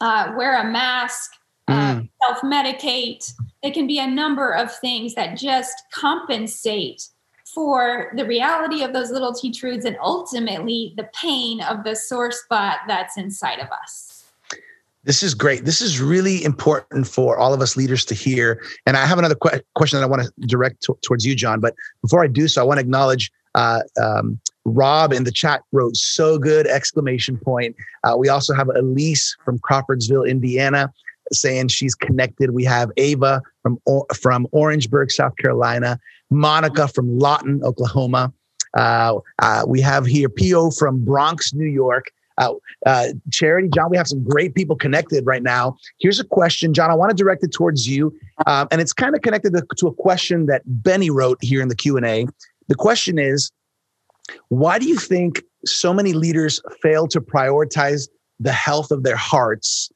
[0.00, 1.32] uh, wear a mask
[1.68, 2.08] uh, mm.
[2.24, 3.32] self medicate.
[3.62, 7.08] It can be a number of things that just compensate
[7.44, 12.30] for the reality of those little T truths and ultimately the pain of the sore
[12.30, 14.24] spot that's inside of us.
[15.04, 15.64] This is great.
[15.64, 18.60] This is really important for all of us leaders to hear.
[18.86, 21.60] And I have another que- question that I want to direct to- towards you, John.
[21.60, 25.62] But before I do so, I want to acknowledge uh, um, Rob in the chat
[25.72, 27.74] wrote "so good!" exclamation point.
[28.04, 30.92] Uh, we also have Elise from Crawfordsville, Indiana
[31.32, 32.50] saying she's connected.
[32.50, 33.78] We have Ava from
[34.14, 35.98] from Orangeburg, South Carolina,
[36.30, 38.32] Monica from Lawton, Oklahoma.
[38.76, 42.06] Uh, uh, we have here Po from Bronx, New York.
[42.38, 42.52] Uh,
[42.84, 45.74] uh, Charity, John, we have some great people connected right now.
[45.98, 46.90] Here's a question, John.
[46.90, 48.14] I want to direct it towards you,
[48.46, 51.68] um, and it's kind of connected to, to a question that Benny wrote here in
[51.68, 52.26] the Q and A.
[52.68, 53.50] The question is,
[54.48, 58.08] why do you think so many leaders fail to prioritize
[58.38, 59.90] the health of their hearts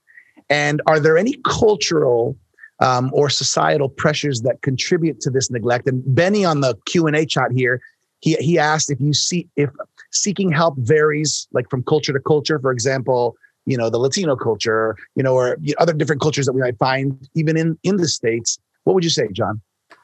[0.51, 2.37] and are there any cultural
[2.81, 5.87] um, or societal pressures that contribute to this neglect?
[5.87, 7.81] And Benny on the Q and A chat here,
[8.21, 9.71] he he asked if you see if
[10.11, 12.59] seeking help varies like from culture to culture.
[12.59, 16.47] For example, you know the Latino culture, you know, or you know, other different cultures
[16.47, 18.59] that we might find even in in the states.
[18.85, 19.61] What would you say, John?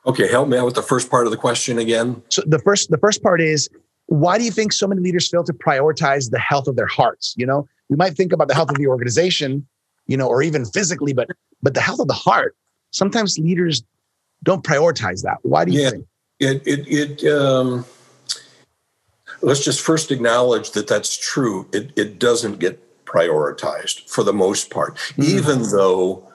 [0.06, 2.22] Okay, help me out with the first part of the question again.
[2.28, 3.68] So the first the first part is
[4.06, 7.34] why do you think so many leaders fail to prioritize the health of their hearts?
[7.36, 9.66] You know, we might think about the health of the organization,
[10.06, 11.28] you know, or even physically, but
[11.62, 12.56] but the health of the heart.
[12.90, 13.82] Sometimes leaders
[14.42, 15.38] don't prioritize that.
[15.42, 16.06] Why do you yeah, think?
[16.40, 17.84] It it it um,
[19.42, 21.68] let's just first acknowledge that that's true.
[21.72, 25.22] It it doesn't get prioritized for the most part, mm-hmm.
[25.22, 26.28] even though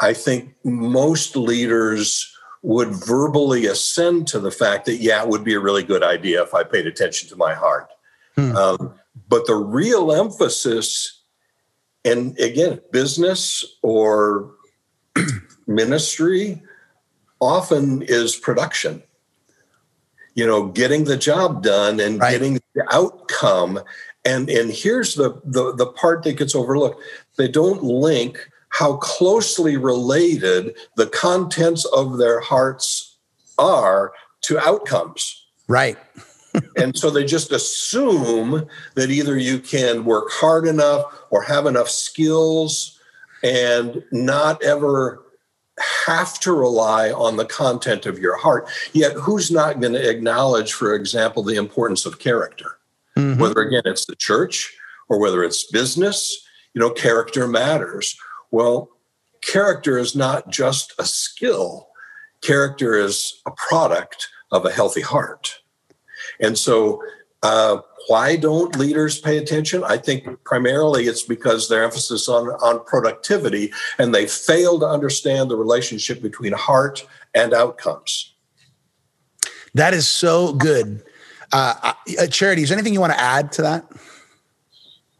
[0.00, 5.54] I think most leaders would verbally ascend to the fact that yeah, it would be
[5.54, 7.88] a really good idea if I paid attention to my heart.
[8.34, 8.56] Hmm.
[8.56, 8.94] Um,
[9.28, 11.15] but the real emphasis
[12.06, 14.54] and again, business or
[15.66, 16.62] ministry
[17.40, 19.02] often is production.
[20.34, 22.30] You know, getting the job done and right.
[22.30, 23.80] getting the outcome.
[24.24, 27.02] And and here's the, the the part that gets overlooked.
[27.36, 33.16] They don't link how closely related the contents of their hearts
[33.58, 35.46] are to outcomes.
[35.68, 35.98] Right
[36.76, 41.88] and so they just assume that either you can work hard enough or have enough
[41.88, 42.98] skills
[43.42, 45.22] and not ever
[46.06, 48.68] have to rely on the content of your heart.
[48.92, 52.78] Yet, who's not going to acknowledge, for example, the importance of character?
[53.16, 53.40] Mm-hmm.
[53.40, 54.76] Whether again it's the church
[55.08, 58.16] or whether it's business, you know, character matters.
[58.50, 58.90] Well,
[59.40, 61.88] character is not just a skill,
[62.40, 65.60] character is a product of a healthy heart.
[66.40, 67.02] And so,
[67.42, 69.82] uh, why don't leaders pay attention?
[69.84, 75.50] I think primarily it's because their emphasis on, on productivity and they fail to understand
[75.50, 78.34] the relationship between heart and outcomes.
[79.74, 81.02] That is so good.
[81.52, 83.86] Uh, uh, Charity, is there anything you want to add to that?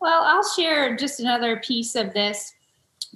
[0.00, 2.52] Well, I'll share just another piece of this,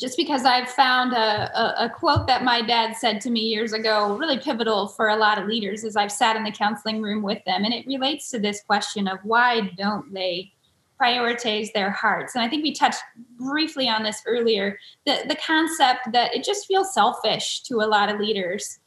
[0.01, 3.75] just because I've found a, a, a, quote that my dad said to me years
[3.75, 7.23] ago, really pivotal for a lot of leaders as I've sat in the counseling room
[7.23, 7.65] with them.
[7.65, 10.53] And it relates to this question of why don't they
[11.01, 12.35] prioritize their hearts?
[12.35, 13.03] And I think we touched
[13.39, 18.09] briefly on this earlier the, the concept that it just feels selfish to a lot
[18.09, 18.80] of leaders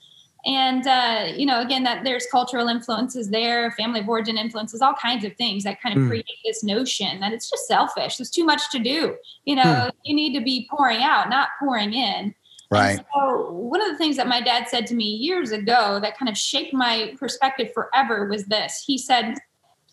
[0.46, 4.94] and uh, you know again that there's cultural influences there family of origin influences all
[4.94, 6.08] kinds of things that kind of mm.
[6.10, 8.18] create this notion that it's just selfish.
[8.18, 9.16] There's too much to do.
[9.46, 9.92] You know mm.
[10.04, 12.34] you need to be pouring out not pouring in.
[12.70, 12.98] Right.
[12.98, 16.18] and so one of the things that my dad said to me years ago that
[16.18, 18.84] kind of shaped my perspective forever was this.
[18.86, 19.36] He said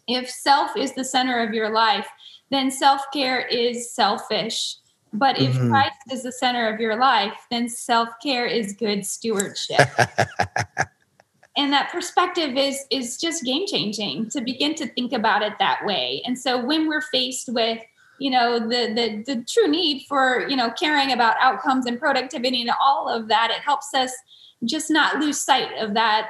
[0.08, 2.08] if self is the center of your life
[2.50, 4.76] then self-care is selfish
[5.12, 5.70] but if mm-hmm.
[5.70, 9.88] Christ is the center of your life, then self care is good stewardship.
[11.56, 15.84] and that perspective is is just game changing to begin to think about it that
[15.84, 16.22] way.
[16.24, 17.80] And so when we're faced with
[18.18, 22.60] you know the, the the true need for you know caring about outcomes and productivity
[22.60, 24.12] and all of that, it helps us
[24.64, 26.28] just not lose sight of that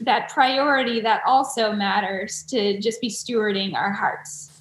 [0.00, 4.59] that priority that also matters to just be stewarding our hearts.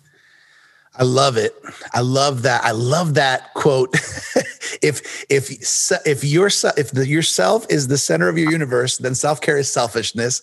[1.00, 1.56] I love it.
[1.94, 2.62] I love that.
[2.66, 3.94] I love that quote.
[4.82, 5.50] if if
[6.06, 10.42] if your if yourself is the center of your universe, then self care is selfishness.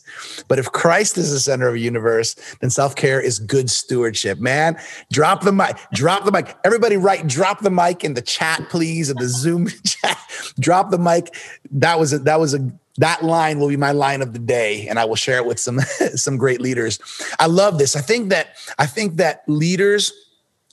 [0.49, 4.39] But if Christ is the center of a universe, then self care is good stewardship.
[4.39, 4.79] Man,
[5.13, 5.77] drop the mic.
[5.93, 6.57] Drop the mic.
[6.65, 7.27] Everybody, write.
[7.27, 10.19] Drop the mic in the chat, please, in the Zoom chat.
[10.59, 11.35] Drop the mic.
[11.71, 14.89] That was a, that was a that line will be my line of the day
[14.89, 15.79] and i will share it with some
[16.15, 16.99] some great leaders
[17.39, 20.15] i love this i think that i think that leaders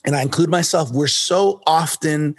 [0.04, 2.36] and I include myself, we're so often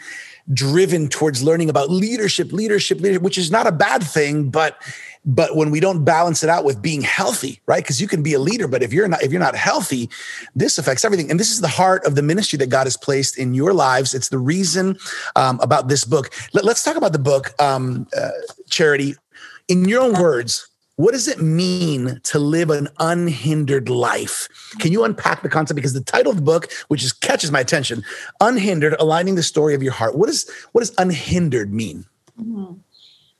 [0.54, 4.82] driven towards learning about leadership, leadership, leadership, which is not a bad thing, but
[5.28, 7.84] but when we don't balance it out with being healthy, right?
[7.84, 10.08] Because you can be a leader, but if you're not if you're not healthy,
[10.56, 11.32] this affects everything.
[11.32, 14.14] And this is the heart of the ministry that God has placed in your lives.
[14.14, 14.98] It's the reason
[15.36, 16.30] um, about this book.
[16.54, 18.30] Let, us talk about the book, um, uh,
[18.70, 19.16] Charity.
[19.68, 24.48] In your own words, what does it mean to live an unhindered life?
[24.80, 25.76] Can you unpack the concept?
[25.76, 28.04] Because the title of the book, which is catches my attention,
[28.40, 30.16] unhindered, aligning the story of your heart.
[30.16, 32.06] What does what does unhindered mean?
[32.40, 32.76] Mm-hmm.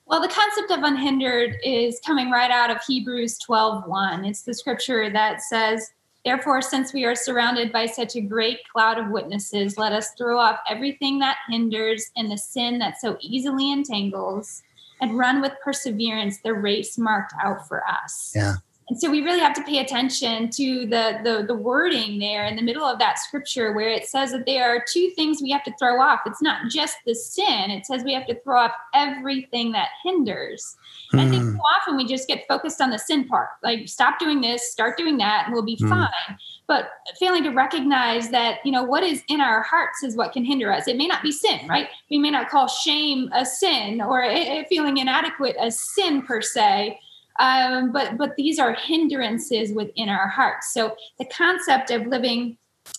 [0.06, 4.24] Well, the concept of unhindered is coming right out of Hebrews 12 1.
[4.24, 5.90] It's the scripture that says,
[6.24, 10.38] Therefore, since we are surrounded by such a great cloud of witnesses, let us throw
[10.38, 14.62] off everything that hinders and the sin that so easily entangles
[15.00, 18.32] and run with perseverance the race marked out for us.
[18.34, 18.54] Yeah.
[18.88, 22.54] And so we really have to pay attention to the, the the wording there in
[22.54, 25.64] the middle of that scripture where it says that there are two things we have
[25.64, 26.20] to throw off.
[26.24, 27.70] It's not just the sin.
[27.70, 30.76] It says we have to throw off everything that hinders.
[31.12, 31.20] Mm.
[31.20, 31.45] I think.
[31.56, 33.48] So often we just get focused on the sin part.
[33.62, 35.88] Like stop doing this, start doing that, and we'll be mm.
[35.88, 36.38] fine.
[36.66, 36.88] But
[37.18, 40.72] failing to recognize that, you know, what is in our hearts is what can hinder
[40.72, 40.88] us.
[40.88, 41.88] It may not be sin, right?
[42.10, 46.42] We may not call shame a sin or a, a feeling inadequate a sin per
[46.42, 46.98] se
[47.38, 50.72] um, but but these are hindrances within our hearts.
[50.72, 52.56] So the concept of living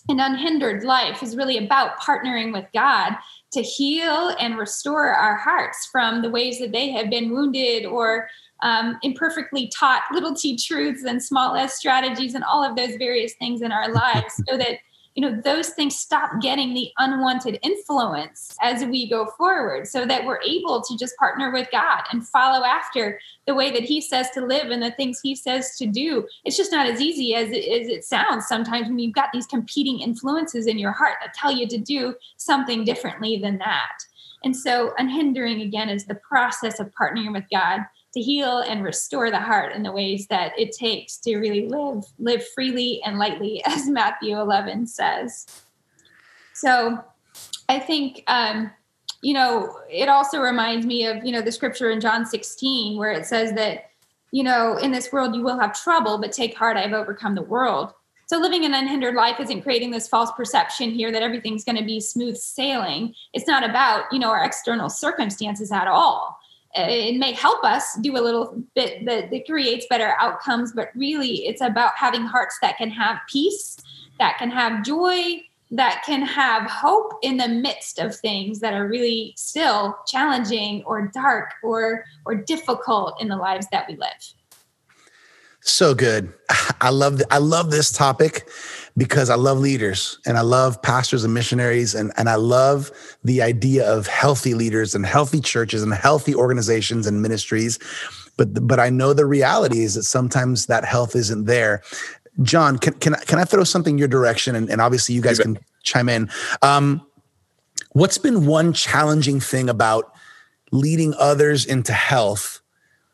[0.08, 3.14] an unhindered life is really about partnering with God
[3.52, 8.28] to heal and restore our hearts from the ways that they have been wounded or
[8.62, 13.34] um, imperfectly taught little t truths and small s strategies and all of those various
[13.34, 14.78] things in our lives so that
[15.18, 20.24] you know those things stop getting the unwanted influence as we go forward so that
[20.24, 24.30] we're able to just partner with god and follow after the way that he says
[24.30, 26.28] to live and the things he says to do.
[26.44, 28.46] It's just not as easy as it, as it sounds.
[28.46, 32.14] Sometimes when you've got these competing influences in your heart that tell you to do
[32.36, 33.98] something differently than that.
[34.44, 37.80] And so unhindering again is the process of partnering with god
[38.14, 42.04] to heal and restore the heart in the ways that it takes to really live
[42.18, 45.46] live freely and lightly as matthew 11 says.
[46.54, 47.02] So
[47.68, 48.70] i think um,
[49.22, 53.12] you know it also reminds me of you know the scripture in john 16 where
[53.12, 53.90] it says that
[54.30, 57.42] you know in this world you will have trouble but take heart i've overcome the
[57.42, 57.92] world.
[58.26, 61.84] So living an unhindered life isn't creating this false perception here that everything's going to
[61.84, 63.14] be smooth sailing.
[63.32, 66.38] It's not about you know our external circumstances at all
[66.74, 71.46] it may help us do a little bit that, that creates better outcomes but really
[71.46, 73.78] it's about having hearts that can have peace
[74.18, 78.88] that can have joy that can have hope in the midst of things that are
[78.88, 84.34] really still challenging or dark or or difficult in the lives that we live.
[85.60, 86.32] So good.
[86.80, 88.48] I love I love this topic
[88.98, 92.90] because I love leaders and I love pastors and missionaries and, and I love
[93.22, 97.78] the idea of healthy leaders and healthy churches and healthy organizations and ministries.
[98.36, 101.82] But but I know the reality is that sometimes that health isn't there.
[102.42, 104.54] John, can can can I throw something your direction?
[104.54, 106.28] And, and obviously you guys can chime in.
[106.62, 107.06] Um,
[107.92, 110.12] what's been one challenging thing about
[110.72, 112.60] leading others into health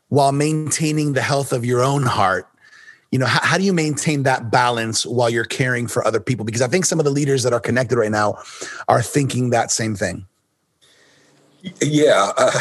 [0.09, 2.47] while maintaining the health of your own heart?
[3.15, 6.43] You know, how, how do you maintain that balance while you're caring for other people?
[6.43, 8.39] Because I think some of the leaders that are connected right now
[8.89, 10.25] are thinking that same thing.
[11.79, 12.51] Yeah, uh,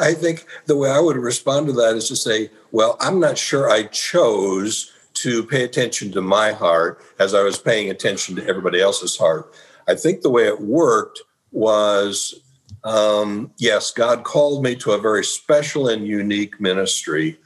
[0.00, 3.38] I think the way I would respond to that is to say, well, I'm not
[3.38, 8.46] sure I chose to pay attention to my heart as I was paying attention to
[8.46, 9.52] everybody else's heart.
[9.88, 12.40] I think the way it worked was
[12.84, 17.36] um, yes, God called me to a very special and unique ministry.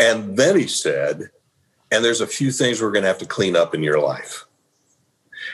[0.00, 1.30] And then he said,
[1.92, 4.46] and there's a few things we're going to have to clean up in your life.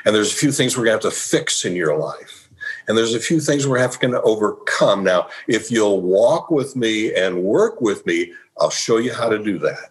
[0.04, 2.48] And there's a few things we're going to have to fix in your life.
[2.86, 5.02] And there's a few things we're going to overcome.
[5.02, 9.42] Now, if you'll walk with me and work with me, I'll show you how to
[9.42, 9.90] do that.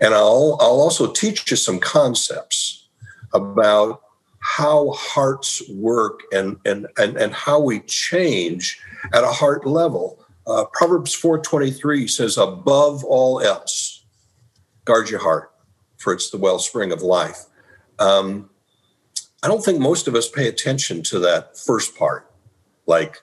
[0.00, 2.88] And I'll, I'll also teach you some concepts
[3.34, 4.02] about
[4.38, 8.80] how hearts work and, and, and, and how we change
[9.12, 10.21] at a heart level.
[10.46, 14.04] Uh, Proverbs 4.23 says, above all else,
[14.84, 15.52] guard your heart,
[15.98, 17.44] for it's the wellspring of life.
[17.98, 18.50] Um,
[19.42, 22.30] I don't think most of us pay attention to that first part,
[22.86, 23.18] like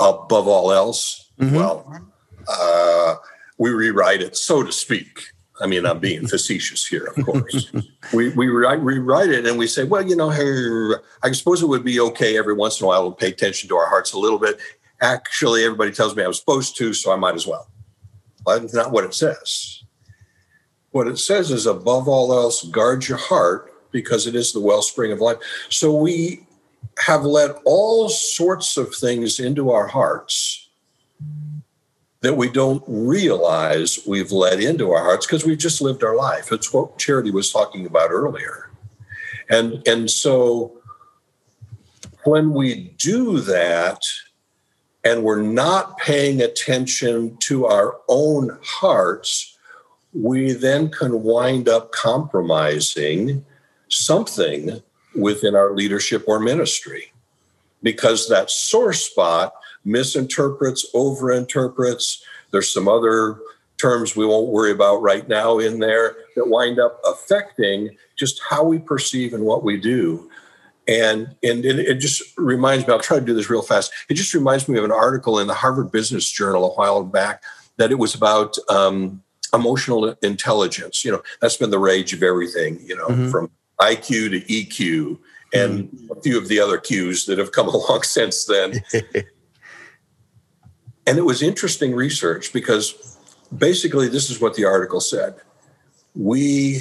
[0.00, 1.30] above all else.
[1.38, 1.56] Mm-hmm.
[1.56, 2.10] Well,
[2.48, 3.14] uh,
[3.58, 5.20] we rewrite it, so to speak.
[5.60, 7.70] I mean, I'm being facetious here, of course.
[8.12, 10.30] we we write, rewrite it and we say, well, you know,
[11.22, 13.76] I suppose it would be okay every once in a while to pay attention to
[13.76, 14.58] our hearts a little bit.
[15.02, 17.68] Actually, everybody tells me I'm supposed to, so I might as well.
[18.46, 19.82] Well, that's not what it says.
[20.92, 25.12] What it says is, above all else, guard your heart because it is the wellspring
[25.12, 25.38] of life.
[25.68, 26.46] So we
[26.98, 30.68] have let all sorts of things into our hearts
[32.20, 36.52] that we don't realize we've let into our hearts because we've just lived our life.
[36.52, 38.70] It's what Charity was talking about earlier.
[39.50, 40.78] And, and so
[42.24, 44.00] when we do that
[45.04, 49.56] and we're not paying attention to our own hearts,
[50.12, 53.44] we then can wind up compromising
[53.88, 54.82] something
[55.14, 57.12] within our leadership or ministry
[57.82, 62.22] because that sore spot misinterprets, overinterprets.
[62.50, 63.38] There's some other
[63.78, 68.62] terms we won't worry about right now in there that wind up affecting just how
[68.62, 70.30] we perceive and what we do.
[70.88, 73.92] And, and it, just reminds me, I'll try to do this real fast.
[74.08, 77.42] It just reminds me of an article in the Harvard Business Journal a while back
[77.76, 79.22] that it was about um,
[79.54, 81.04] emotional intelligence.
[81.04, 83.30] You know, that's been the rage of everything, you know, mm-hmm.
[83.30, 85.18] from IQ to EQ
[85.54, 86.12] and mm-hmm.
[86.12, 88.82] a few of the other Qs that have come along since then.
[91.06, 93.18] And it was interesting research because
[93.56, 95.34] basically, this is what the article said.
[96.14, 96.80] We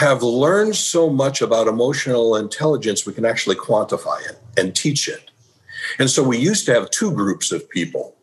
[0.00, 5.30] have learned so much about emotional intelligence, we can actually quantify it and teach it.
[5.98, 8.16] And so we used to have two groups of people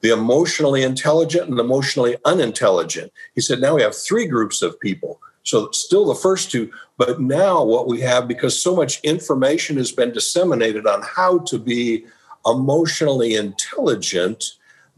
[0.00, 3.10] the emotionally intelligent and emotionally unintelligent.
[3.34, 5.18] He said, now we have three groups of people.
[5.44, 9.92] So still the first two, but now what we have, because so much information has
[9.92, 12.04] been disseminated on how to be
[12.44, 14.44] emotionally intelligent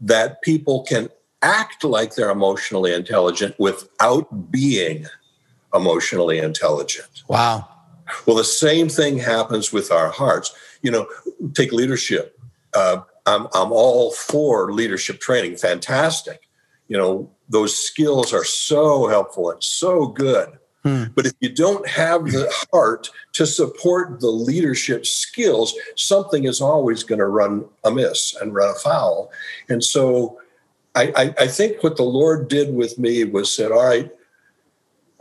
[0.01, 1.09] that people can
[1.41, 5.05] act like they're emotionally intelligent without being
[5.73, 7.23] emotionally intelligent.
[7.27, 7.67] Wow.
[8.25, 10.53] Well, the same thing happens with our hearts.
[10.81, 11.07] You know,
[11.53, 12.39] take leadership.
[12.73, 15.57] Uh, I'm, I'm all for leadership training.
[15.57, 16.47] Fantastic.
[16.87, 20.57] You know, those skills are so helpful and so good.
[20.83, 21.05] Hmm.
[21.15, 27.03] But if you don't have the heart to support the leadership skills, something is always
[27.03, 29.31] going to run amiss and run afoul.
[29.67, 30.39] And so
[30.95, 34.09] I, I, I think what the Lord did with me was said, All right,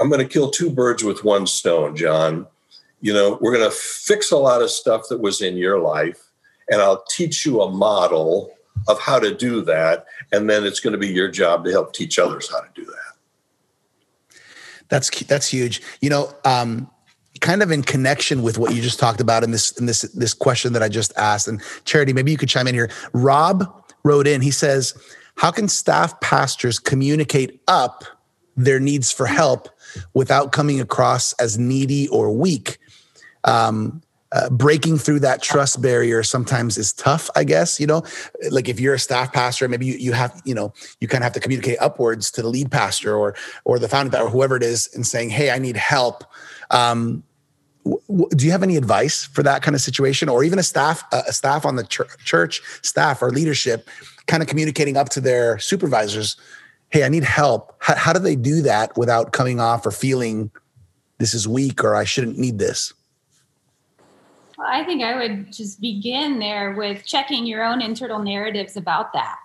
[0.01, 2.47] I'm going to kill two birds with one stone, John.
[3.01, 6.31] You know, we're going to fix a lot of stuff that was in your life,
[6.71, 8.53] and I'll teach you a model
[8.89, 10.07] of how to do that.
[10.33, 12.85] And then it's going to be your job to help teach others how to do
[12.85, 14.39] that.
[14.89, 15.83] That's that's huge.
[16.01, 16.91] You know, um,
[17.41, 20.35] kind of in connection with what you just talked about in this in this this
[20.35, 21.49] question that I just asked.
[21.49, 22.91] And Charity, maybe you could chime in here.
[23.13, 24.41] Rob wrote in.
[24.41, 24.95] He says,
[25.37, 28.05] "How can staff pastors communicate up
[28.57, 29.69] their needs for help
[30.15, 32.79] without coming across as needy or weak?"
[33.45, 38.03] um, uh, breaking through that trust barrier sometimes is tough i guess you know?
[38.51, 41.27] Like if you're a staff pastor maybe you, you have you know you kind of
[41.27, 44.65] have to communicate upwards to the lead pastor or or the founder or whoever it
[44.65, 46.25] is and saying hey i need help.
[46.71, 47.23] Um,
[47.85, 50.29] do you have any advice for that kind of situation?
[50.29, 53.89] Or even a staff a staff on the ch- church staff or leadership
[54.27, 56.37] kind of communicating up to their supervisors
[56.91, 60.51] hey i need help how, how do they do that without coming off or feeling
[61.19, 62.93] this is weak or i shouldn't need this
[64.57, 69.13] well, I think I would just begin there with checking your own internal narratives about
[69.13, 69.37] that.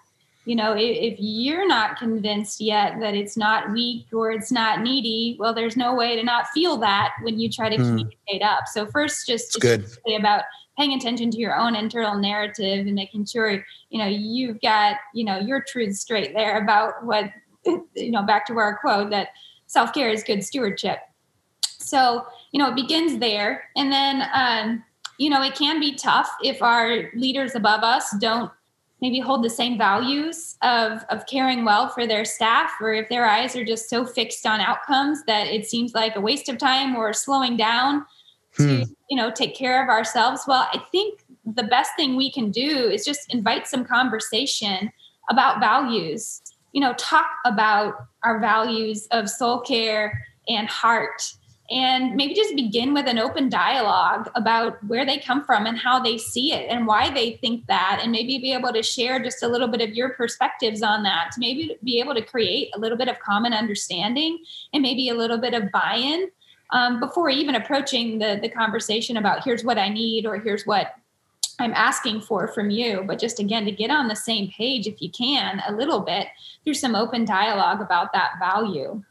[0.46, 4.82] You know, if, if, you're not convinced yet that it's not weak or it's not
[4.82, 7.86] needy, well, there's no way to not feel that when you try to mm.
[7.86, 8.64] communicate up.
[8.66, 10.44] So first, just, just about
[10.78, 15.24] paying attention to your own internal narrative and making sure you know you've got you
[15.24, 17.26] know your truth straight there about what
[17.96, 19.30] you know back to our quote that
[19.68, 21.00] self-care is good stewardship.
[21.62, 23.64] So you know it begins there.
[23.76, 24.84] And then um,
[25.22, 28.52] you know, it can be tough if our leaders above us don't
[29.02, 33.28] maybe hold the same values of of caring well for their staff or if their
[33.28, 36.96] eyes are just so fixed on outcomes that it seems like a waste of time
[36.96, 38.04] or slowing down
[38.58, 38.92] to hmm.
[39.10, 42.90] you know take care of ourselves well i think the best thing we can do
[42.90, 44.92] is just invite some conversation
[45.30, 46.42] about values
[46.72, 51.34] you know talk about our values of soul care and heart
[51.72, 56.00] and maybe just begin with an open dialogue about where they come from and how
[56.00, 59.42] they see it and why they think that and maybe be able to share just
[59.42, 62.80] a little bit of your perspectives on that to maybe be able to create a
[62.80, 64.38] little bit of common understanding
[64.74, 66.30] and maybe a little bit of buy-in
[66.72, 70.96] um, before even approaching the the conversation about here's what i need or here's what
[71.60, 75.02] i'm asking for from you but just again to get on the same page if
[75.02, 76.28] you can a little bit
[76.64, 79.04] through some open dialogue about that value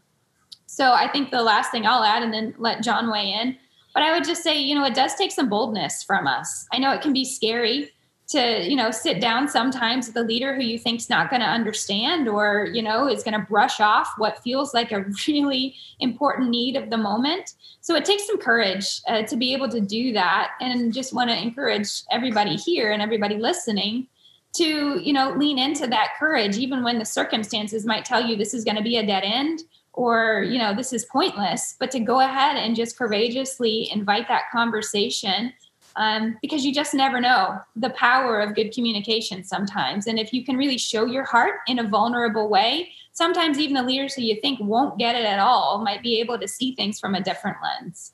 [0.70, 3.56] so I think the last thing I'll add and then let John weigh in.
[3.92, 6.64] But I would just say, you know, it does take some boldness from us.
[6.72, 7.90] I know it can be scary
[8.30, 11.46] to, you know, sit down sometimes with a leader who you think's not going to
[11.46, 16.48] understand or, you know, is going to brush off what feels like a really important
[16.48, 17.54] need of the moment.
[17.80, 20.52] So it takes some courage uh, to be able to do that.
[20.60, 24.06] And just want to encourage everybody here and everybody listening
[24.54, 28.54] to, you know, lean into that courage, even when the circumstances might tell you this
[28.54, 29.62] is going to be a dead end
[29.92, 34.44] or you know this is pointless but to go ahead and just courageously invite that
[34.52, 35.52] conversation
[36.00, 40.08] um, because you just never know the power of good communication sometimes.
[40.08, 43.82] And if you can really show your heart in a vulnerable way sometimes even the
[43.82, 46.98] leaders who you think won't get it at all might be able to see things
[46.98, 48.12] from a different lens.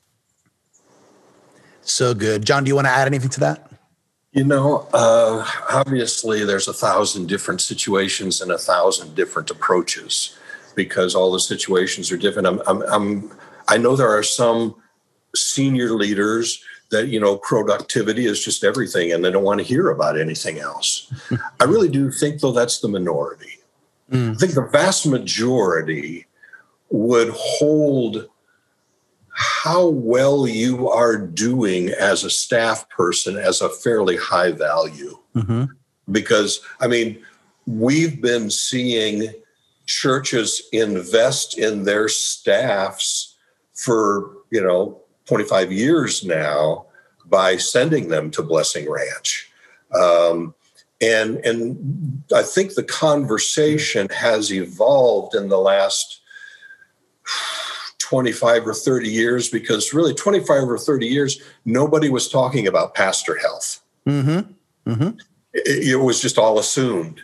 [1.81, 2.45] So good.
[2.45, 3.71] John do you want to add anything to that?
[4.33, 10.37] You know, uh, obviously, there's a thousand different situations and a thousand different approaches
[10.75, 12.47] because all the situations are different.
[12.47, 13.31] I'm, I'm, I'm,
[13.69, 14.75] I know there are some
[15.33, 19.89] senior leaders that you know productivity is just everything and they don't want to hear
[19.89, 21.11] about anything else
[21.59, 23.59] i really do think though that's the minority
[24.11, 24.31] mm.
[24.31, 26.25] i think the vast majority
[26.89, 28.27] would hold
[29.29, 35.65] how well you are doing as a staff person as a fairly high value mm-hmm.
[36.11, 37.21] because i mean
[37.65, 39.33] we've been seeing
[39.87, 43.35] churches invest in their staffs
[43.73, 46.85] for, you know, 25 years now
[47.25, 49.51] by sending them to Blessing Ranch.
[49.93, 50.53] Um,
[51.01, 56.21] and, and I think the conversation has evolved in the last
[57.99, 63.37] 25 or 30 years because really 25 or 30 years, nobody was talking about pastor
[63.37, 63.81] health.
[64.07, 64.91] Mm-hmm.
[64.91, 65.17] Mm-hmm.
[65.53, 67.21] It, it was just all assumed.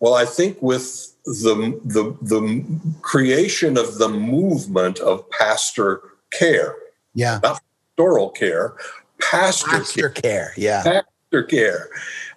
[0.00, 2.64] Well, I think with the, the, the
[3.02, 6.74] creation of the movement of pastor care.
[7.14, 7.40] Yeah.
[7.42, 7.60] Not
[7.96, 8.74] pastoral care,
[9.20, 10.22] pastor, pastor care.
[10.22, 10.52] care.
[10.56, 10.82] Yeah.
[10.82, 11.88] Pastor care.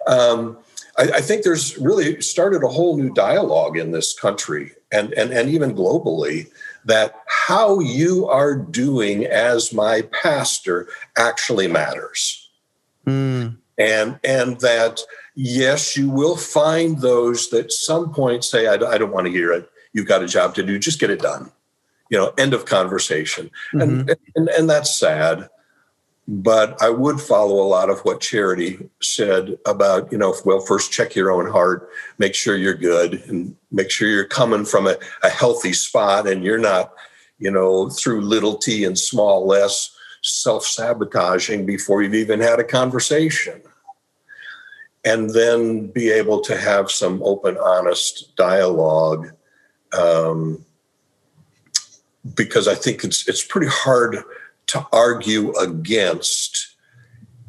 [0.06, 0.58] Um,
[0.98, 5.32] I, I, think there's really started a whole new dialogue in this country and, and,
[5.32, 6.50] and even globally
[6.84, 12.48] that how you are doing as my pastor actually matters.
[13.06, 13.56] Mm.
[13.78, 15.00] And, and that
[15.34, 19.52] yes, you will find those that some point say, I, I don't want to hear
[19.52, 19.68] it.
[19.92, 20.78] You've got a job to do.
[20.78, 21.50] Just get it done.
[22.10, 23.50] You know, end of conversation.
[23.72, 24.08] Mm-hmm.
[24.08, 25.48] And, and, and that's sad.
[26.28, 30.90] But I would follow a lot of what Charity said about, you know, well, first
[30.90, 31.88] check your own heart,
[32.18, 36.42] make sure you're good, and make sure you're coming from a, a healthy spot and
[36.42, 36.92] you're not,
[37.38, 42.64] you know, through little t and small less self sabotaging before you've even had a
[42.64, 43.62] conversation
[45.06, 49.30] and then be able to have some open, honest dialogue.
[49.96, 50.65] Um,
[52.34, 54.18] because I think it's it's pretty hard
[54.68, 56.74] to argue against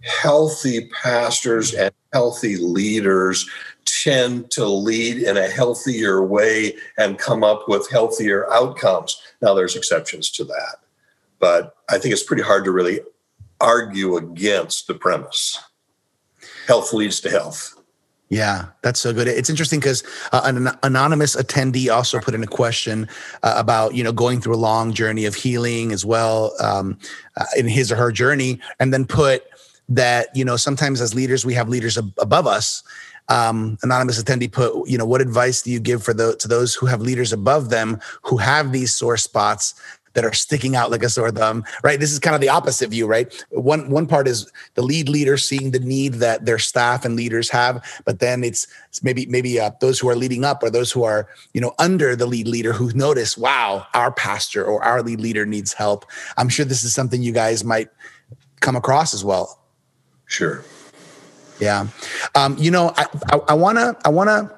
[0.03, 3.49] healthy pastors and healthy leaders
[3.85, 9.21] tend to lead in a healthier way and come up with healthier outcomes.
[9.41, 10.77] Now, there's exceptions to that,
[11.39, 12.99] but I think it's pretty hard to really
[13.59, 15.59] argue against the premise.
[16.67, 17.76] Health leads to health.
[18.29, 19.27] Yeah, that's so good.
[19.27, 20.03] It's interesting because
[20.33, 23.07] uh, an anonymous attendee also put in a question
[23.41, 26.97] uh, about you know going through a long journey of healing as well um,
[27.37, 29.43] uh, in his or her journey, and then put
[29.87, 32.83] that you know sometimes as leaders we have leaders ab- above us.
[33.29, 36.73] Um, anonymous attendee put you know what advice do you give for the to those
[36.75, 39.73] who have leaders above them who have these sore spots
[40.17, 41.99] that are sticking out like a sore thumb, right?
[41.99, 43.31] This is kind of the opposite view, right?
[43.51, 47.51] One one part is the lead leader seeing the need that their staff and leaders
[47.51, 50.91] have, but then it's, it's maybe maybe uh, those who are leading up or those
[50.91, 55.03] who are you know under the lead leader who notice, wow, our pastor or our
[55.03, 56.03] lead leader needs help.
[56.35, 57.89] I'm sure this is something you guys might
[58.59, 59.61] come across as well.
[60.25, 60.63] Sure.
[61.59, 61.89] Yeah.
[62.33, 64.51] Um, you know, I, I, I wanna I wanna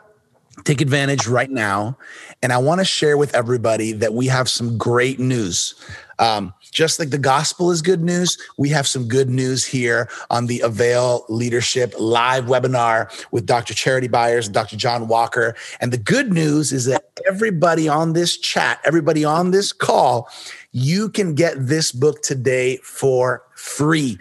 [0.63, 1.97] take advantage right now.
[2.41, 5.75] And I want to share with everybody that we have some great news.
[6.19, 10.45] Um, just like the gospel is good news, we have some good news here on
[10.45, 13.73] the Avail Leadership live webinar with Dr.
[13.73, 14.75] Charity Byers and Dr.
[14.75, 15.55] John Walker.
[15.79, 20.29] And the good news is that everybody on this chat, everybody on this call,
[20.71, 24.17] you can get this book today for free.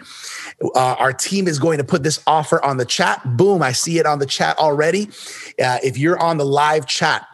[0.75, 3.37] Uh, our team is going to put this offer on the chat.
[3.37, 5.09] Boom, I see it on the chat already.
[5.63, 7.25] Uh, if you're on the live chat,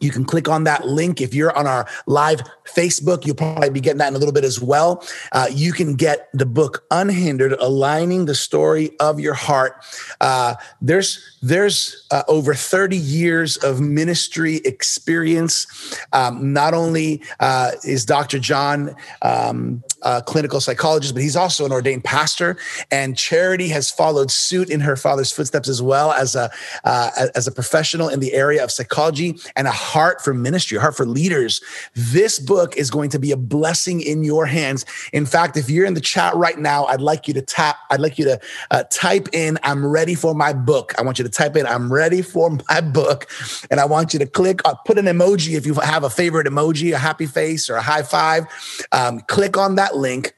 [0.00, 1.20] you can click on that link.
[1.20, 4.44] If you're on our live Facebook, you'll probably be getting that in a little bit
[4.44, 5.04] as well.
[5.32, 9.84] Uh, you can get the book Unhindered, Aligning the Story of Your Heart.
[10.20, 15.66] Uh, there's there's uh, over 30 years of ministry experience.
[16.12, 18.38] Um, not only uh, is Dr.
[18.38, 22.56] John um, a clinical psychologist, but he's also an ordained pastor.
[22.90, 26.50] And Charity has followed suit in her father's footsteps as well as a
[26.84, 30.80] uh, as a professional in the area of psychology and a heart for ministry, a
[30.80, 31.60] heart for leaders.
[31.94, 34.84] This book is going to be a blessing in your hands.
[35.12, 37.76] In fact, if you're in the chat right now, I'd like you to tap.
[37.90, 41.24] I'd like you to uh, type in "I'm ready for my book." I want you
[41.24, 43.28] to type in "I'm ready for my book,"
[43.70, 44.60] and I want you to click.
[44.64, 47.82] Uh, put an emoji if you have a favorite emoji, a happy face or a
[47.82, 48.44] high five.
[48.92, 50.34] Um, click on that link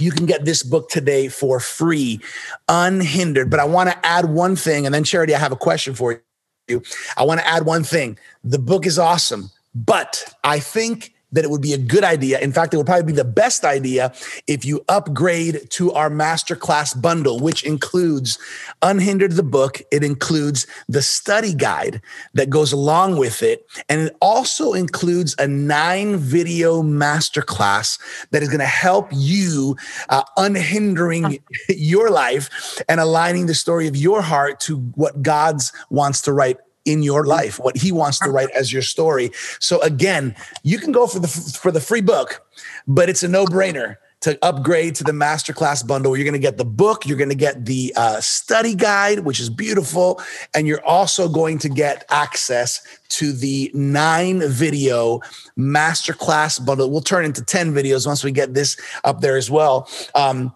[0.00, 2.20] you can get this book today for free,
[2.68, 3.50] unhindered.
[3.50, 6.20] But I want to add one thing, and then Charity, I have a question for
[6.68, 6.82] you.
[7.16, 8.18] I want to add one thing.
[8.42, 12.40] The book is awesome, but I think that it would be a good idea.
[12.40, 14.12] In fact, it would probably be the best idea
[14.46, 18.38] if you upgrade to our masterclass bundle, which includes
[18.82, 19.80] Unhindered the book.
[19.90, 22.00] It includes the study guide
[22.34, 23.66] that goes along with it.
[23.88, 27.98] And it also includes a nine video masterclass
[28.30, 29.76] that is going to help you
[30.08, 36.22] uh, unhindering your life and aligning the story of your heart to what God's wants
[36.22, 39.30] to write in your life, what he wants to write as your story.
[39.58, 42.44] So again, you can go for the for the free book,
[42.86, 46.64] but it's a no-brainer to upgrade to the masterclass bundle you're going to get the
[46.64, 50.18] book, you're going to get the uh, study guide, which is beautiful,
[50.54, 52.80] and you're also going to get access
[53.10, 55.20] to the nine video
[55.58, 56.90] masterclass bundle.
[56.90, 59.90] We'll turn into 10 videos once we get this up there as well.
[60.14, 60.54] Um,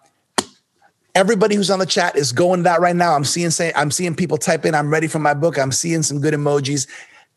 [1.19, 3.15] everybody who's on the chat is going that right now.
[3.15, 5.59] I'm seeing say I'm seeing people type in, I'm ready for my book.
[5.59, 6.87] I'm seeing some good emojis.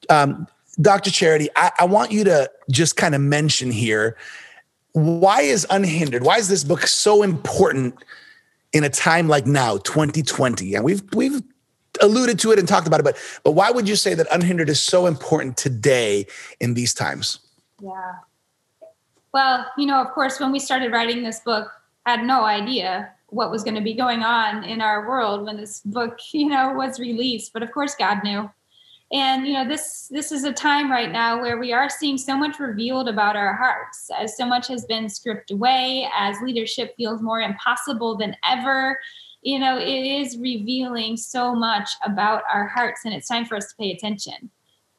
[0.08, 0.48] Um,
[0.80, 1.10] Dr.
[1.10, 4.16] Charity, I, I want you to just kind of mention here
[4.94, 6.24] why is Unhindered?
[6.24, 7.96] Why is this book so important
[8.74, 10.76] in a time like now, 2020?
[10.76, 11.42] And we've we've
[12.02, 14.70] alluded to it and talked about it, but but why would you say that Unhindered
[14.70, 16.28] is so important today
[16.60, 17.40] in these times?
[17.82, 18.16] Yeah.
[19.34, 21.72] Well, you know, of course, when we started writing this book,
[22.06, 25.58] I had no idea what was going to be going on in our world when
[25.58, 27.54] this book, you know, was released.
[27.54, 28.50] But of course, God knew.
[29.14, 32.38] And you know, this this is a time right now where we are seeing so
[32.38, 37.22] much revealed about our hearts, as so much has been stripped away, as leadership feels
[37.22, 38.98] more impossible than ever.
[39.42, 43.68] You know, it is revealing so much about our hearts, and it's time for us
[43.72, 44.50] to pay attention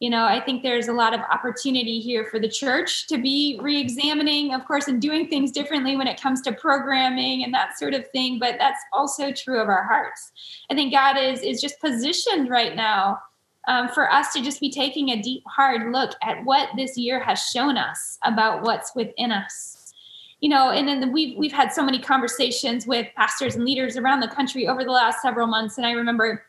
[0.03, 3.57] you know i think there's a lot of opportunity here for the church to be
[3.63, 7.95] re-examining of course and doing things differently when it comes to programming and that sort
[7.95, 10.33] of thing but that's also true of our hearts.
[10.71, 13.21] I think god is is just positioned right now
[13.69, 17.21] um, for us to just be taking a deep hard look at what this year
[17.21, 19.95] has shown us about what's within us.
[20.41, 24.19] You know and then we've we've had so many conversations with pastors and leaders around
[24.19, 26.43] the country over the last several months and i remember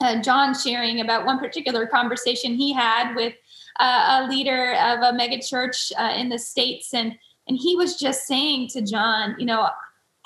[0.00, 3.34] uh, John sharing about one particular conversation he had with
[3.78, 8.26] uh, a leader of a megachurch uh, in the states, and And he was just
[8.26, 9.68] saying to John, you know,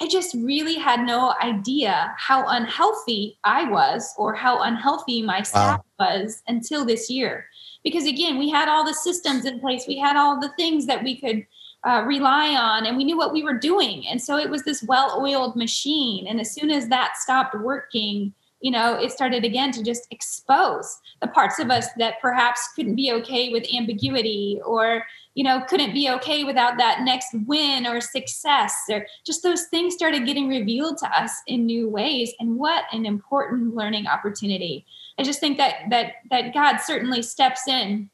[0.01, 5.81] I just really had no idea how unhealthy I was or how unhealthy my staff
[5.99, 6.07] wow.
[6.07, 7.47] was until this year.
[7.83, 11.05] Because again, we had all the systems in place, we had all the things that
[11.05, 11.47] we could
[11.87, 14.07] uh, rely on, and we knew what we were doing.
[14.07, 16.27] And so it was this well oiled machine.
[16.27, 18.35] And as soon as that stopped working,
[18.65, 22.95] you know, it started again to just expose the parts of us that perhaps couldn't
[22.95, 25.05] be okay with ambiguity or
[25.35, 29.93] you know, couldn't be okay without that next win or success or just those things
[29.93, 32.33] started getting revealed to us in new ways.
[32.41, 34.87] And what an important learning opportunity.
[35.19, 38.09] I just think that that that God certainly steps in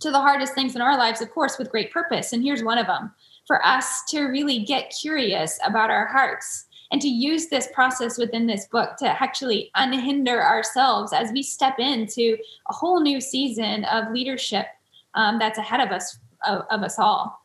[0.00, 2.34] to the hardest things in our lives, of course, with great purpose.
[2.34, 3.10] And here's one of them
[3.46, 8.46] for us to really get curious about our hearts and to use this process within
[8.46, 12.36] this book to actually unhinder ourselves as we step into
[12.68, 14.66] a whole new season of leadership
[15.14, 17.44] um, that's ahead of us of, of us all.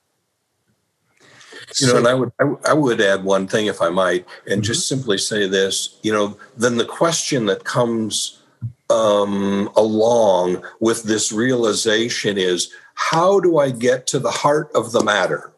[1.79, 2.31] You know, and I would
[2.67, 4.61] I, would add one thing if I might, and mm-hmm.
[4.61, 5.99] just simply say this.
[6.03, 8.41] You know, then the question that comes
[8.89, 15.03] um, along with this realization is, how do I get to the heart of the
[15.03, 15.53] matter,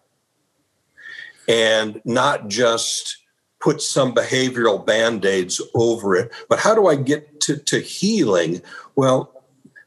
[1.48, 3.18] and not just
[3.62, 8.62] put some behavioral band-aids over it, but how do I get to, to healing?
[8.96, 9.44] Well,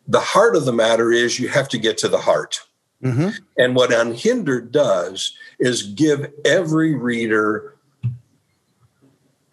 [0.06, 2.60] the heart of the matter is you have to get to the heart.
[3.02, 3.30] Mm-hmm.
[3.58, 7.74] And what Unhindered does is give every reader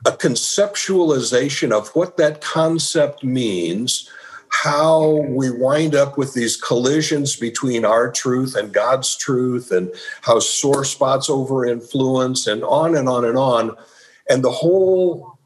[0.05, 4.09] a conceptualization of what that concept means,
[4.49, 10.39] how we wind up with these collisions between our truth and God's truth, and how
[10.39, 13.77] sore spots over influence, and on and on and on.
[14.29, 15.37] And the whole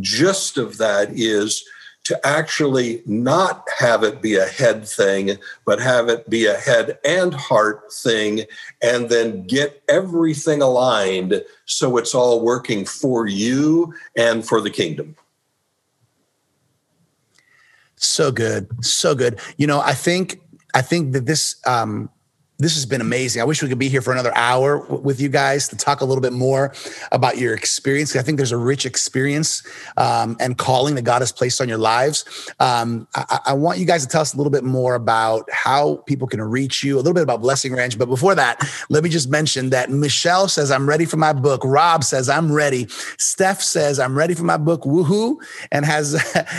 [0.00, 1.64] gist of that is
[2.04, 6.98] to actually not have it be a head thing, but have it be a head
[7.04, 8.44] and heart thing,
[8.82, 15.14] and then get everything aligned so it's all working for you and for the kingdom.
[17.96, 19.38] So good, so good.
[19.56, 20.40] You know, I think
[20.74, 22.10] I think that this um,
[22.58, 23.42] this has been amazing.
[23.42, 26.04] I wish we could be here for another hour with you guys to talk a
[26.04, 26.72] little bit more
[27.10, 28.14] about your experience.
[28.14, 31.78] I think there's a rich experience um, and calling that God has placed on your
[31.78, 32.52] lives.
[32.60, 35.96] Um, I-, I, want you guys to tell us a little bit more about how
[36.06, 37.98] people can reach you, a little bit about Blessing Ranch.
[37.98, 41.62] But before that, let me just mention that Michelle says, I'm ready for my book.
[41.64, 42.86] Rob says, I'm ready.
[43.18, 44.82] Steph says, I'm ready for my book.
[44.82, 45.36] Woohoo.
[45.72, 46.12] And has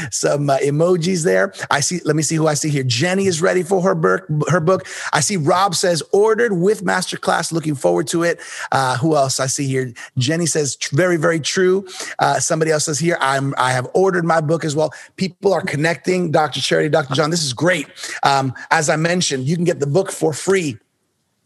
[0.11, 1.53] some uh, emojis there.
[1.71, 2.83] I see, let me see who I see here.
[2.83, 4.25] Jenny is ready for her book.
[4.49, 4.85] Her book.
[5.13, 7.51] I see Rob says, says ordered with masterclass.
[7.51, 8.39] Looking forward to it.
[8.71, 9.93] Uh, who else I see here?
[10.17, 11.87] Jenny says very, very true.
[12.19, 14.91] Uh, somebody else says here, I'm I have ordered my book as well.
[15.15, 16.31] People are connecting.
[16.31, 16.61] Dr.
[16.61, 17.13] Charity, Dr.
[17.13, 17.87] John, this is great.
[18.23, 20.77] Um, as I mentioned, you can get the book for free.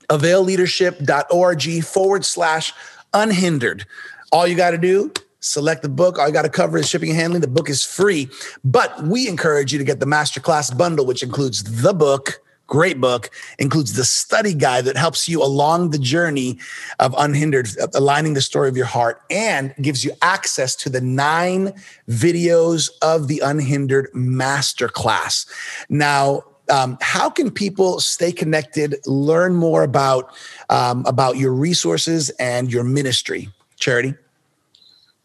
[0.10, 2.74] Availleadership.org forward slash
[3.14, 3.86] unhindered.
[4.32, 6.18] All you got to do select the book.
[6.18, 7.42] All you got to cover is shipping and handling.
[7.42, 8.30] The book is free,
[8.64, 13.32] but we encourage you to get the masterclass bundle, which includes the book, great book
[13.58, 16.60] includes the study guide that helps you along the journey
[17.00, 21.74] of unhindered aligning the story of your heart and gives you access to the nine
[22.10, 25.48] videos of the unhindered masterclass.
[25.90, 30.36] Now um, how can people stay connected learn more about
[30.70, 33.50] um, about your resources and your ministry?
[33.78, 34.14] Charity?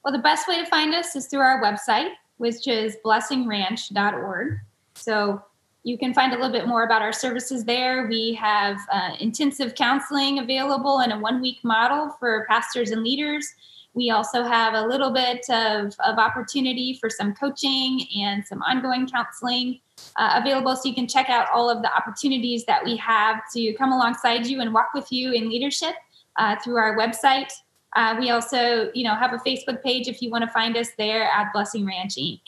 [0.04, 4.58] Well the best way to find us is through our website which is blessingranch.org
[4.94, 5.42] so
[5.84, 8.06] you can find a little bit more about our services there.
[8.06, 13.52] We have uh, intensive counseling available in a one week model for pastors and leaders.
[13.94, 19.06] We also have a little bit of, of opportunity for some coaching and some ongoing
[19.06, 19.80] counseling
[20.16, 20.76] uh, available.
[20.76, 24.46] So you can check out all of the opportunities that we have to come alongside
[24.46, 25.94] you and walk with you in leadership
[26.36, 27.52] uh, through our website.
[27.94, 30.88] Uh, we also, you know, have a Facebook page if you want to find us
[30.96, 32.40] there at Blessing Ranch Inc.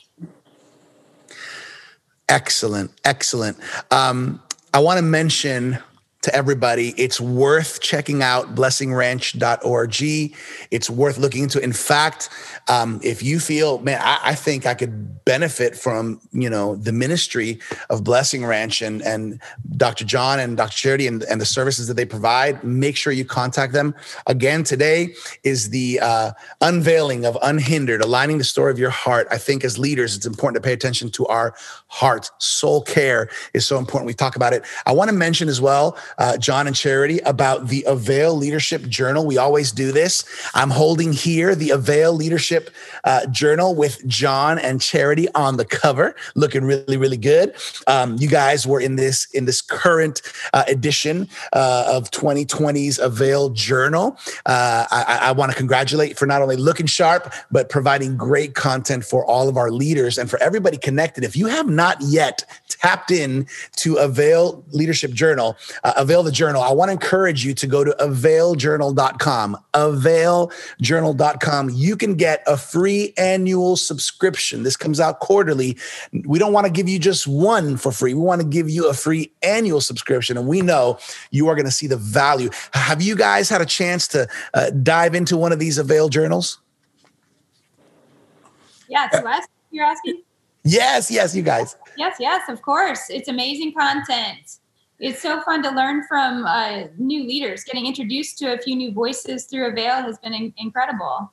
[2.27, 3.57] Excellent, excellent.
[3.91, 4.41] Um,
[4.73, 5.77] I want to mention
[6.25, 6.89] to everybody.
[6.97, 10.33] It's worth checking out blessingranch.org.
[10.71, 11.59] It's worth looking into.
[11.59, 12.29] In fact,
[12.67, 16.91] um, if you feel, man, I, I, think I could benefit from, you know, the
[16.91, 17.59] ministry
[17.91, 19.39] of Blessing Ranch and, and
[19.77, 20.03] Dr.
[20.03, 20.75] John and Dr.
[20.75, 23.93] Charity and, and the services that they provide, make sure you contact them.
[24.25, 25.13] Again, today
[25.43, 29.27] is the uh, unveiling of Unhindered, aligning the story of your heart.
[29.29, 31.53] I think as leaders, it's important to pay attention to our
[31.85, 32.31] heart.
[32.39, 34.07] Soul care is so important.
[34.07, 34.63] We talk about it.
[34.87, 39.25] I want to mention as well uh, John and Charity about the Avail Leadership Journal.
[39.25, 40.23] We always do this.
[40.53, 42.69] I'm holding here the Avail Leadership
[43.03, 47.55] uh, Journal with John and Charity on the cover, looking really, really good.
[47.87, 50.21] Um, you guys were in this in this current
[50.53, 54.17] uh, edition uh, of 2020's Avail Journal.
[54.45, 59.03] Uh, I, I want to congratulate for not only looking sharp but providing great content
[59.03, 61.23] for all of our leaders and for everybody connected.
[61.23, 63.47] If you have not yet tapped in
[63.77, 67.83] to Avail Leadership Journal, uh, Avail the Journal, I want to encourage you to go
[67.83, 69.57] to availjournal.com.
[69.73, 71.69] Availjournal.com.
[71.71, 74.61] You can get a free annual subscription.
[74.61, 75.77] This comes out quarterly.
[76.25, 78.13] We don't want to give you just one for free.
[78.13, 80.37] We want to give you a free annual subscription.
[80.37, 80.99] And we know
[81.31, 82.51] you are going to see the value.
[82.73, 86.59] Have you guys had a chance to uh, dive into one of these Avail journals?
[88.87, 90.21] Yeah, to us, you're asking?
[90.63, 91.75] Yes, yes, you guys.
[91.97, 93.09] Yes, yes, of course.
[93.09, 94.59] It's amazing content.
[94.99, 97.63] It's so fun to learn from uh, new leaders.
[97.63, 101.31] Getting introduced to a few new voices through Avail has been in- incredible.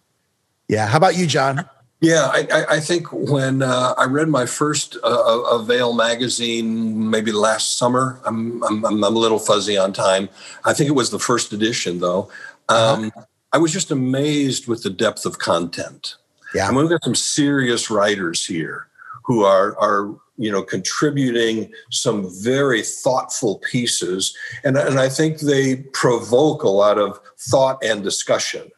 [0.68, 0.86] Yeah.
[0.88, 1.68] How about you, John?
[2.00, 7.78] Yeah, I, I think when uh, I read my first uh, Avail magazine, maybe last
[7.78, 10.28] summer, I'm, I'm, I'm, a little fuzzy on time.
[10.64, 12.28] I think it was the first edition, though.
[12.68, 13.24] Um, uh-huh.
[13.52, 16.16] I was just amazed with the depth of content.
[16.56, 16.66] Yeah.
[16.66, 18.88] I mean, we've got some serious writers here
[19.24, 24.36] who are are you know contributing some very thoughtful pieces.
[24.64, 28.70] And, and i think they provoke a lot of thought and discussion.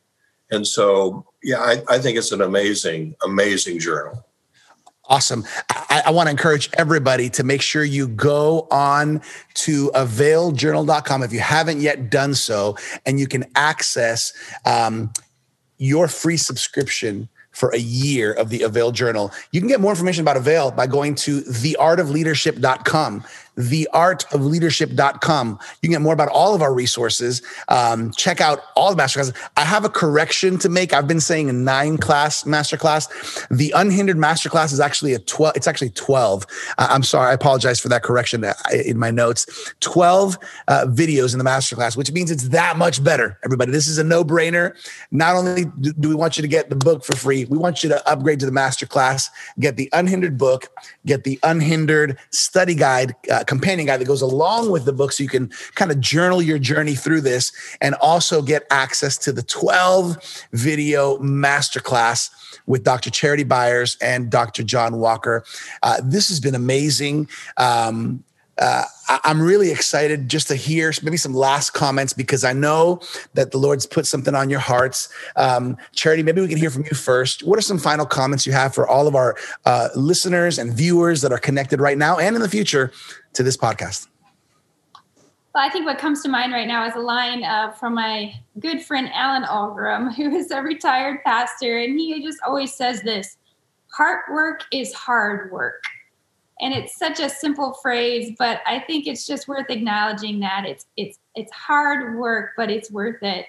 [0.50, 4.24] And so yeah i, I think it's an amazing amazing journal.
[5.06, 5.44] Awesome.
[5.68, 9.20] I, I want to encourage everybody to make sure you go on
[9.54, 14.32] to availjournal.com if you haven't yet done so, and you can access
[14.64, 15.12] um,
[15.76, 19.32] your free subscription for a year of the Avail Journal.
[19.52, 23.24] You can get more information about Avail by going to theartofleadership.com
[23.56, 25.58] theartofleadership.com.
[25.82, 27.42] You can get more about all of our resources.
[27.68, 29.34] Um, check out all the masterclasses.
[29.56, 30.92] I have a correction to make.
[30.92, 33.48] I've been saying a nine class masterclass.
[33.48, 35.56] The unhindered masterclass is actually a 12.
[35.56, 36.46] It's actually 12.
[36.78, 37.30] Uh, I'm sorry.
[37.30, 39.72] I apologize for that correction uh, in my notes.
[39.80, 40.38] 12
[40.68, 43.38] uh, videos in the masterclass, which means it's that much better.
[43.44, 44.74] Everybody, this is a no brainer.
[45.10, 47.88] Not only do we want you to get the book for free, we want you
[47.90, 49.28] to upgrade to the masterclass,
[49.60, 50.68] get the unhindered book,
[51.06, 53.14] get the unhindered study guide.
[53.30, 56.42] Uh, companion guide that goes along with the book so you can kind of journal
[56.42, 62.30] your journey through this and also get access to the 12 video masterclass
[62.66, 63.10] with Dr.
[63.10, 64.62] Charity Byers and Dr.
[64.62, 65.44] John Walker.
[65.82, 67.28] Uh, this has been amazing.
[67.56, 68.24] Um,
[68.58, 73.00] uh, I'm really excited just to hear maybe some last comments because I know
[73.34, 75.08] that the Lord's put something on your hearts.
[75.36, 77.42] Um, Charity, maybe we can hear from you first.
[77.42, 81.20] What are some final comments you have for all of our uh, listeners and viewers
[81.22, 82.92] that are connected right now and in the future
[83.34, 84.08] to this podcast?
[85.54, 88.34] Well, I think what comes to mind right now is a line uh, from my
[88.58, 93.36] good friend Alan Algram, who is a retired pastor, and he just always says this:
[93.92, 95.82] "Heart work is hard work."
[96.64, 100.86] And it's such a simple phrase but i think it's just worth acknowledging that it's
[100.96, 103.46] it's it's hard work but it's worth it.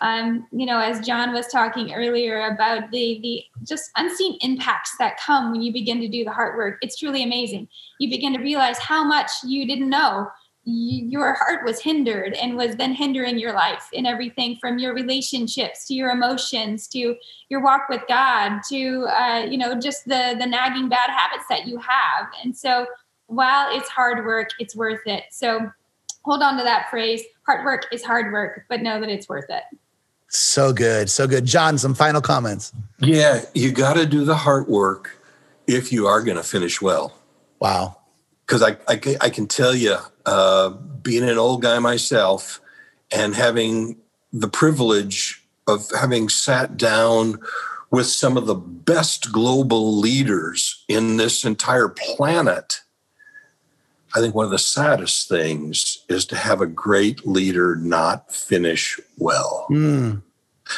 [0.00, 5.18] Um, you know as john was talking earlier about the the just unseen impacts that
[5.18, 7.66] come when you begin to do the hard work it's truly amazing.
[7.98, 10.28] You begin to realize how much you didn't know
[10.70, 15.86] your heart was hindered and was then hindering your life in everything from your relationships
[15.86, 17.16] to your emotions to
[17.48, 21.66] your walk with god to uh, you know just the the nagging bad habits that
[21.66, 22.26] you have.
[22.44, 22.86] And so
[23.26, 25.24] while it's hard work it's worth it.
[25.30, 25.70] So
[26.24, 29.48] hold on to that phrase hard work is hard work but know that it's worth
[29.48, 29.62] it.
[30.28, 31.46] So good so good.
[31.46, 32.72] John some final comments.
[32.98, 35.18] Yeah you got to do the hard work
[35.66, 37.14] if you are going to finish well.
[37.60, 37.96] Wow.
[38.46, 39.98] Because I, I, I, can tell you,
[40.28, 40.68] uh,
[41.02, 42.60] being an old guy myself
[43.10, 43.96] and having
[44.30, 47.38] the privilege of having sat down
[47.90, 52.82] with some of the best global leaders in this entire planet,
[54.14, 59.00] I think one of the saddest things is to have a great leader not finish
[59.16, 60.20] well mm.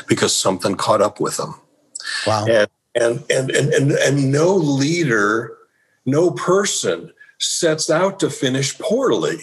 [0.07, 1.61] because something caught up with them.
[2.25, 2.47] Wow.
[2.47, 5.57] And, and, and, and, and, and no leader,
[6.07, 9.39] no person sets out to finish poorly.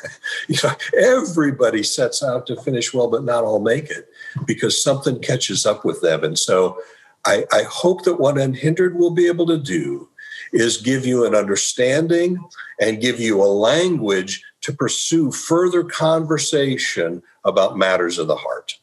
[0.48, 4.08] you know, everybody sets out to finish well, but not all make it
[4.46, 6.24] because something catches up with them.
[6.24, 6.78] And so
[7.26, 10.08] I, I hope that what Unhindered will be able to do
[10.52, 12.42] is give you an understanding
[12.80, 18.78] and give you a language to pursue further conversation about matters of the heart.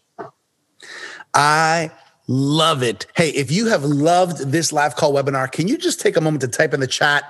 [1.34, 1.92] I
[2.28, 3.06] love it.
[3.16, 6.42] Hey, if you have loved this live call webinar, can you just take a moment
[6.42, 7.24] to type in the chat?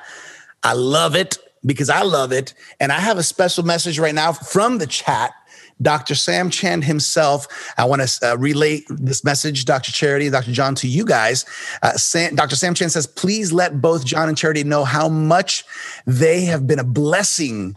[0.63, 1.37] I love it.
[1.65, 2.53] because I love it.
[2.79, 5.31] And I have a special message right now from the chat.
[5.81, 6.15] Dr.
[6.15, 7.47] Sam Chand himself.
[7.77, 9.91] I want to uh, relay this message, Dr.
[9.91, 10.51] Charity, Dr.
[10.51, 11.45] John, to you guys.
[11.81, 12.55] Uh, Sam, Dr.
[12.57, 15.63] Sam Chand says, please let both John and Charity know how much
[16.05, 17.75] they have been a blessing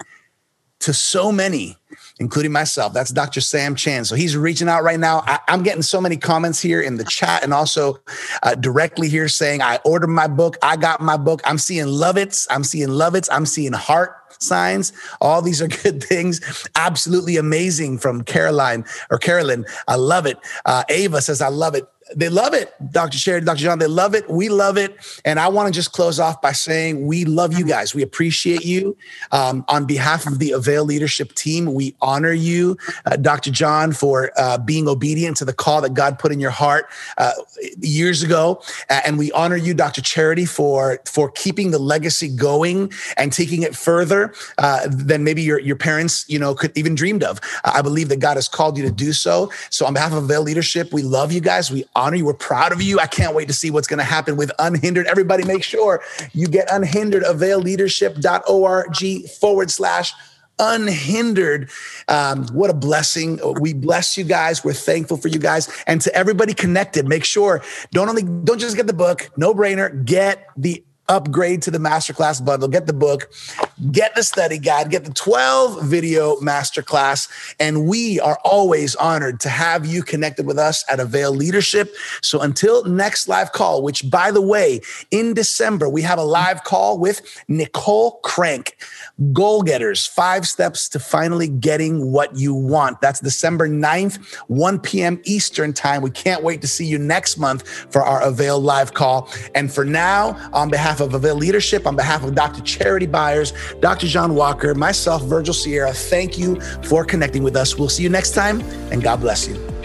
[0.80, 1.76] to so many
[2.18, 2.92] including myself.
[2.92, 3.40] That's Dr.
[3.40, 4.06] Sam Chand.
[4.06, 5.22] So he's reaching out right now.
[5.26, 8.00] I, am getting so many comments here in the chat and also
[8.42, 10.56] uh, directly here saying, I ordered my book.
[10.62, 11.40] I got my book.
[11.44, 12.46] I'm seeing love it.
[12.50, 13.28] I'm seeing love it.
[13.30, 14.92] I'm seeing heart signs.
[15.20, 16.66] All these are good things.
[16.76, 19.64] Absolutely amazing from Caroline or Carolyn.
[19.88, 20.38] I love it.
[20.64, 21.86] Uh, Ava says, I love it
[22.16, 23.18] they love it, Dr.
[23.18, 23.58] Sherry, Dr.
[23.58, 23.78] John.
[23.78, 24.28] They love it.
[24.28, 24.96] We love it.
[25.24, 27.94] And I want to just close off by saying we love you guys.
[27.94, 28.96] We appreciate you.
[29.30, 33.50] Um, on behalf of the Avail leadership team, we honor you, uh, Dr.
[33.50, 36.88] John, for uh, being obedient to the call that God put in your heart
[37.18, 37.32] uh,
[37.80, 38.62] years ago.
[38.88, 40.02] and we honor you, Dr.
[40.02, 45.58] Charity, for, for keeping the legacy going and taking it further uh, than maybe your,
[45.58, 47.40] your parents, you know, could even dreamed of.
[47.64, 49.50] I believe that God has called you to do so.
[49.70, 51.70] So on behalf of Avail leadership, we love you guys.
[51.70, 52.24] We honor you.
[52.24, 52.98] We're proud of you.
[52.98, 55.06] I can't wait to see what's going to happen with Unhindered.
[55.06, 60.12] Everybody make sure you get Unhindered, availleadership.org forward slash
[60.58, 61.70] unhindered.
[62.08, 63.40] Um, what a blessing.
[63.60, 64.64] We bless you guys.
[64.64, 65.68] We're thankful for you guys.
[65.86, 70.04] And to everybody connected, make sure don't only don't just get the book, no brainer,
[70.04, 73.32] get the upgrade to the masterclass bundle, get the book,
[73.90, 77.28] get the study guide, get the 12 video masterclass.
[77.58, 81.94] And we are always honored to have you connected with us at Avail Leadership.
[82.20, 84.80] So until next live call, which by the way,
[85.10, 88.76] in December, we have a live call with Nicole Crank,
[89.32, 93.00] Goal Getters, five steps to finally getting what you want.
[93.00, 95.20] That's December 9th, 1 p.m.
[95.24, 96.02] Eastern time.
[96.02, 99.28] We can't wait to see you next month for our Avail live call.
[99.54, 102.62] And for now, on behalf of Avail Leadership, on behalf of Dr.
[102.62, 104.06] Charity Byers, Dr.
[104.06, 107.78] John Walker, myself, Virgil Sierra, thank you for connecting with us.
[107.78, 108.60] We'll see you next time,
[108.90, 109.81] and God bless you.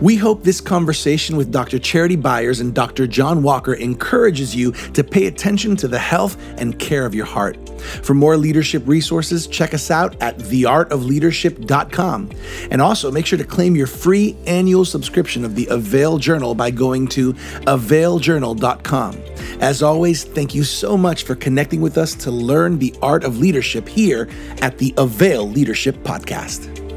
[0.00, 1.78] We hope this conversation with Dr.
[1.78, 3.06] Charity Byers and Dr.
[3.06, 7.58] John Walker encourages you to pay attention to the health and care of your heart.
[8.02, 12.30] For more leadership resources, check us out at theartofleadership.com.
[12.70, 16.70] And also make sure to claim your free annual subscription of the Avail Journal by
[16.70, 19.18] going to availjournal.com.
[19.60, 23.38] As always, thank you so much for connecting with us to learn the art of
[23.38, 24.30] leadership here
[24.62, 26.89] at the Avail Leadership Podcast.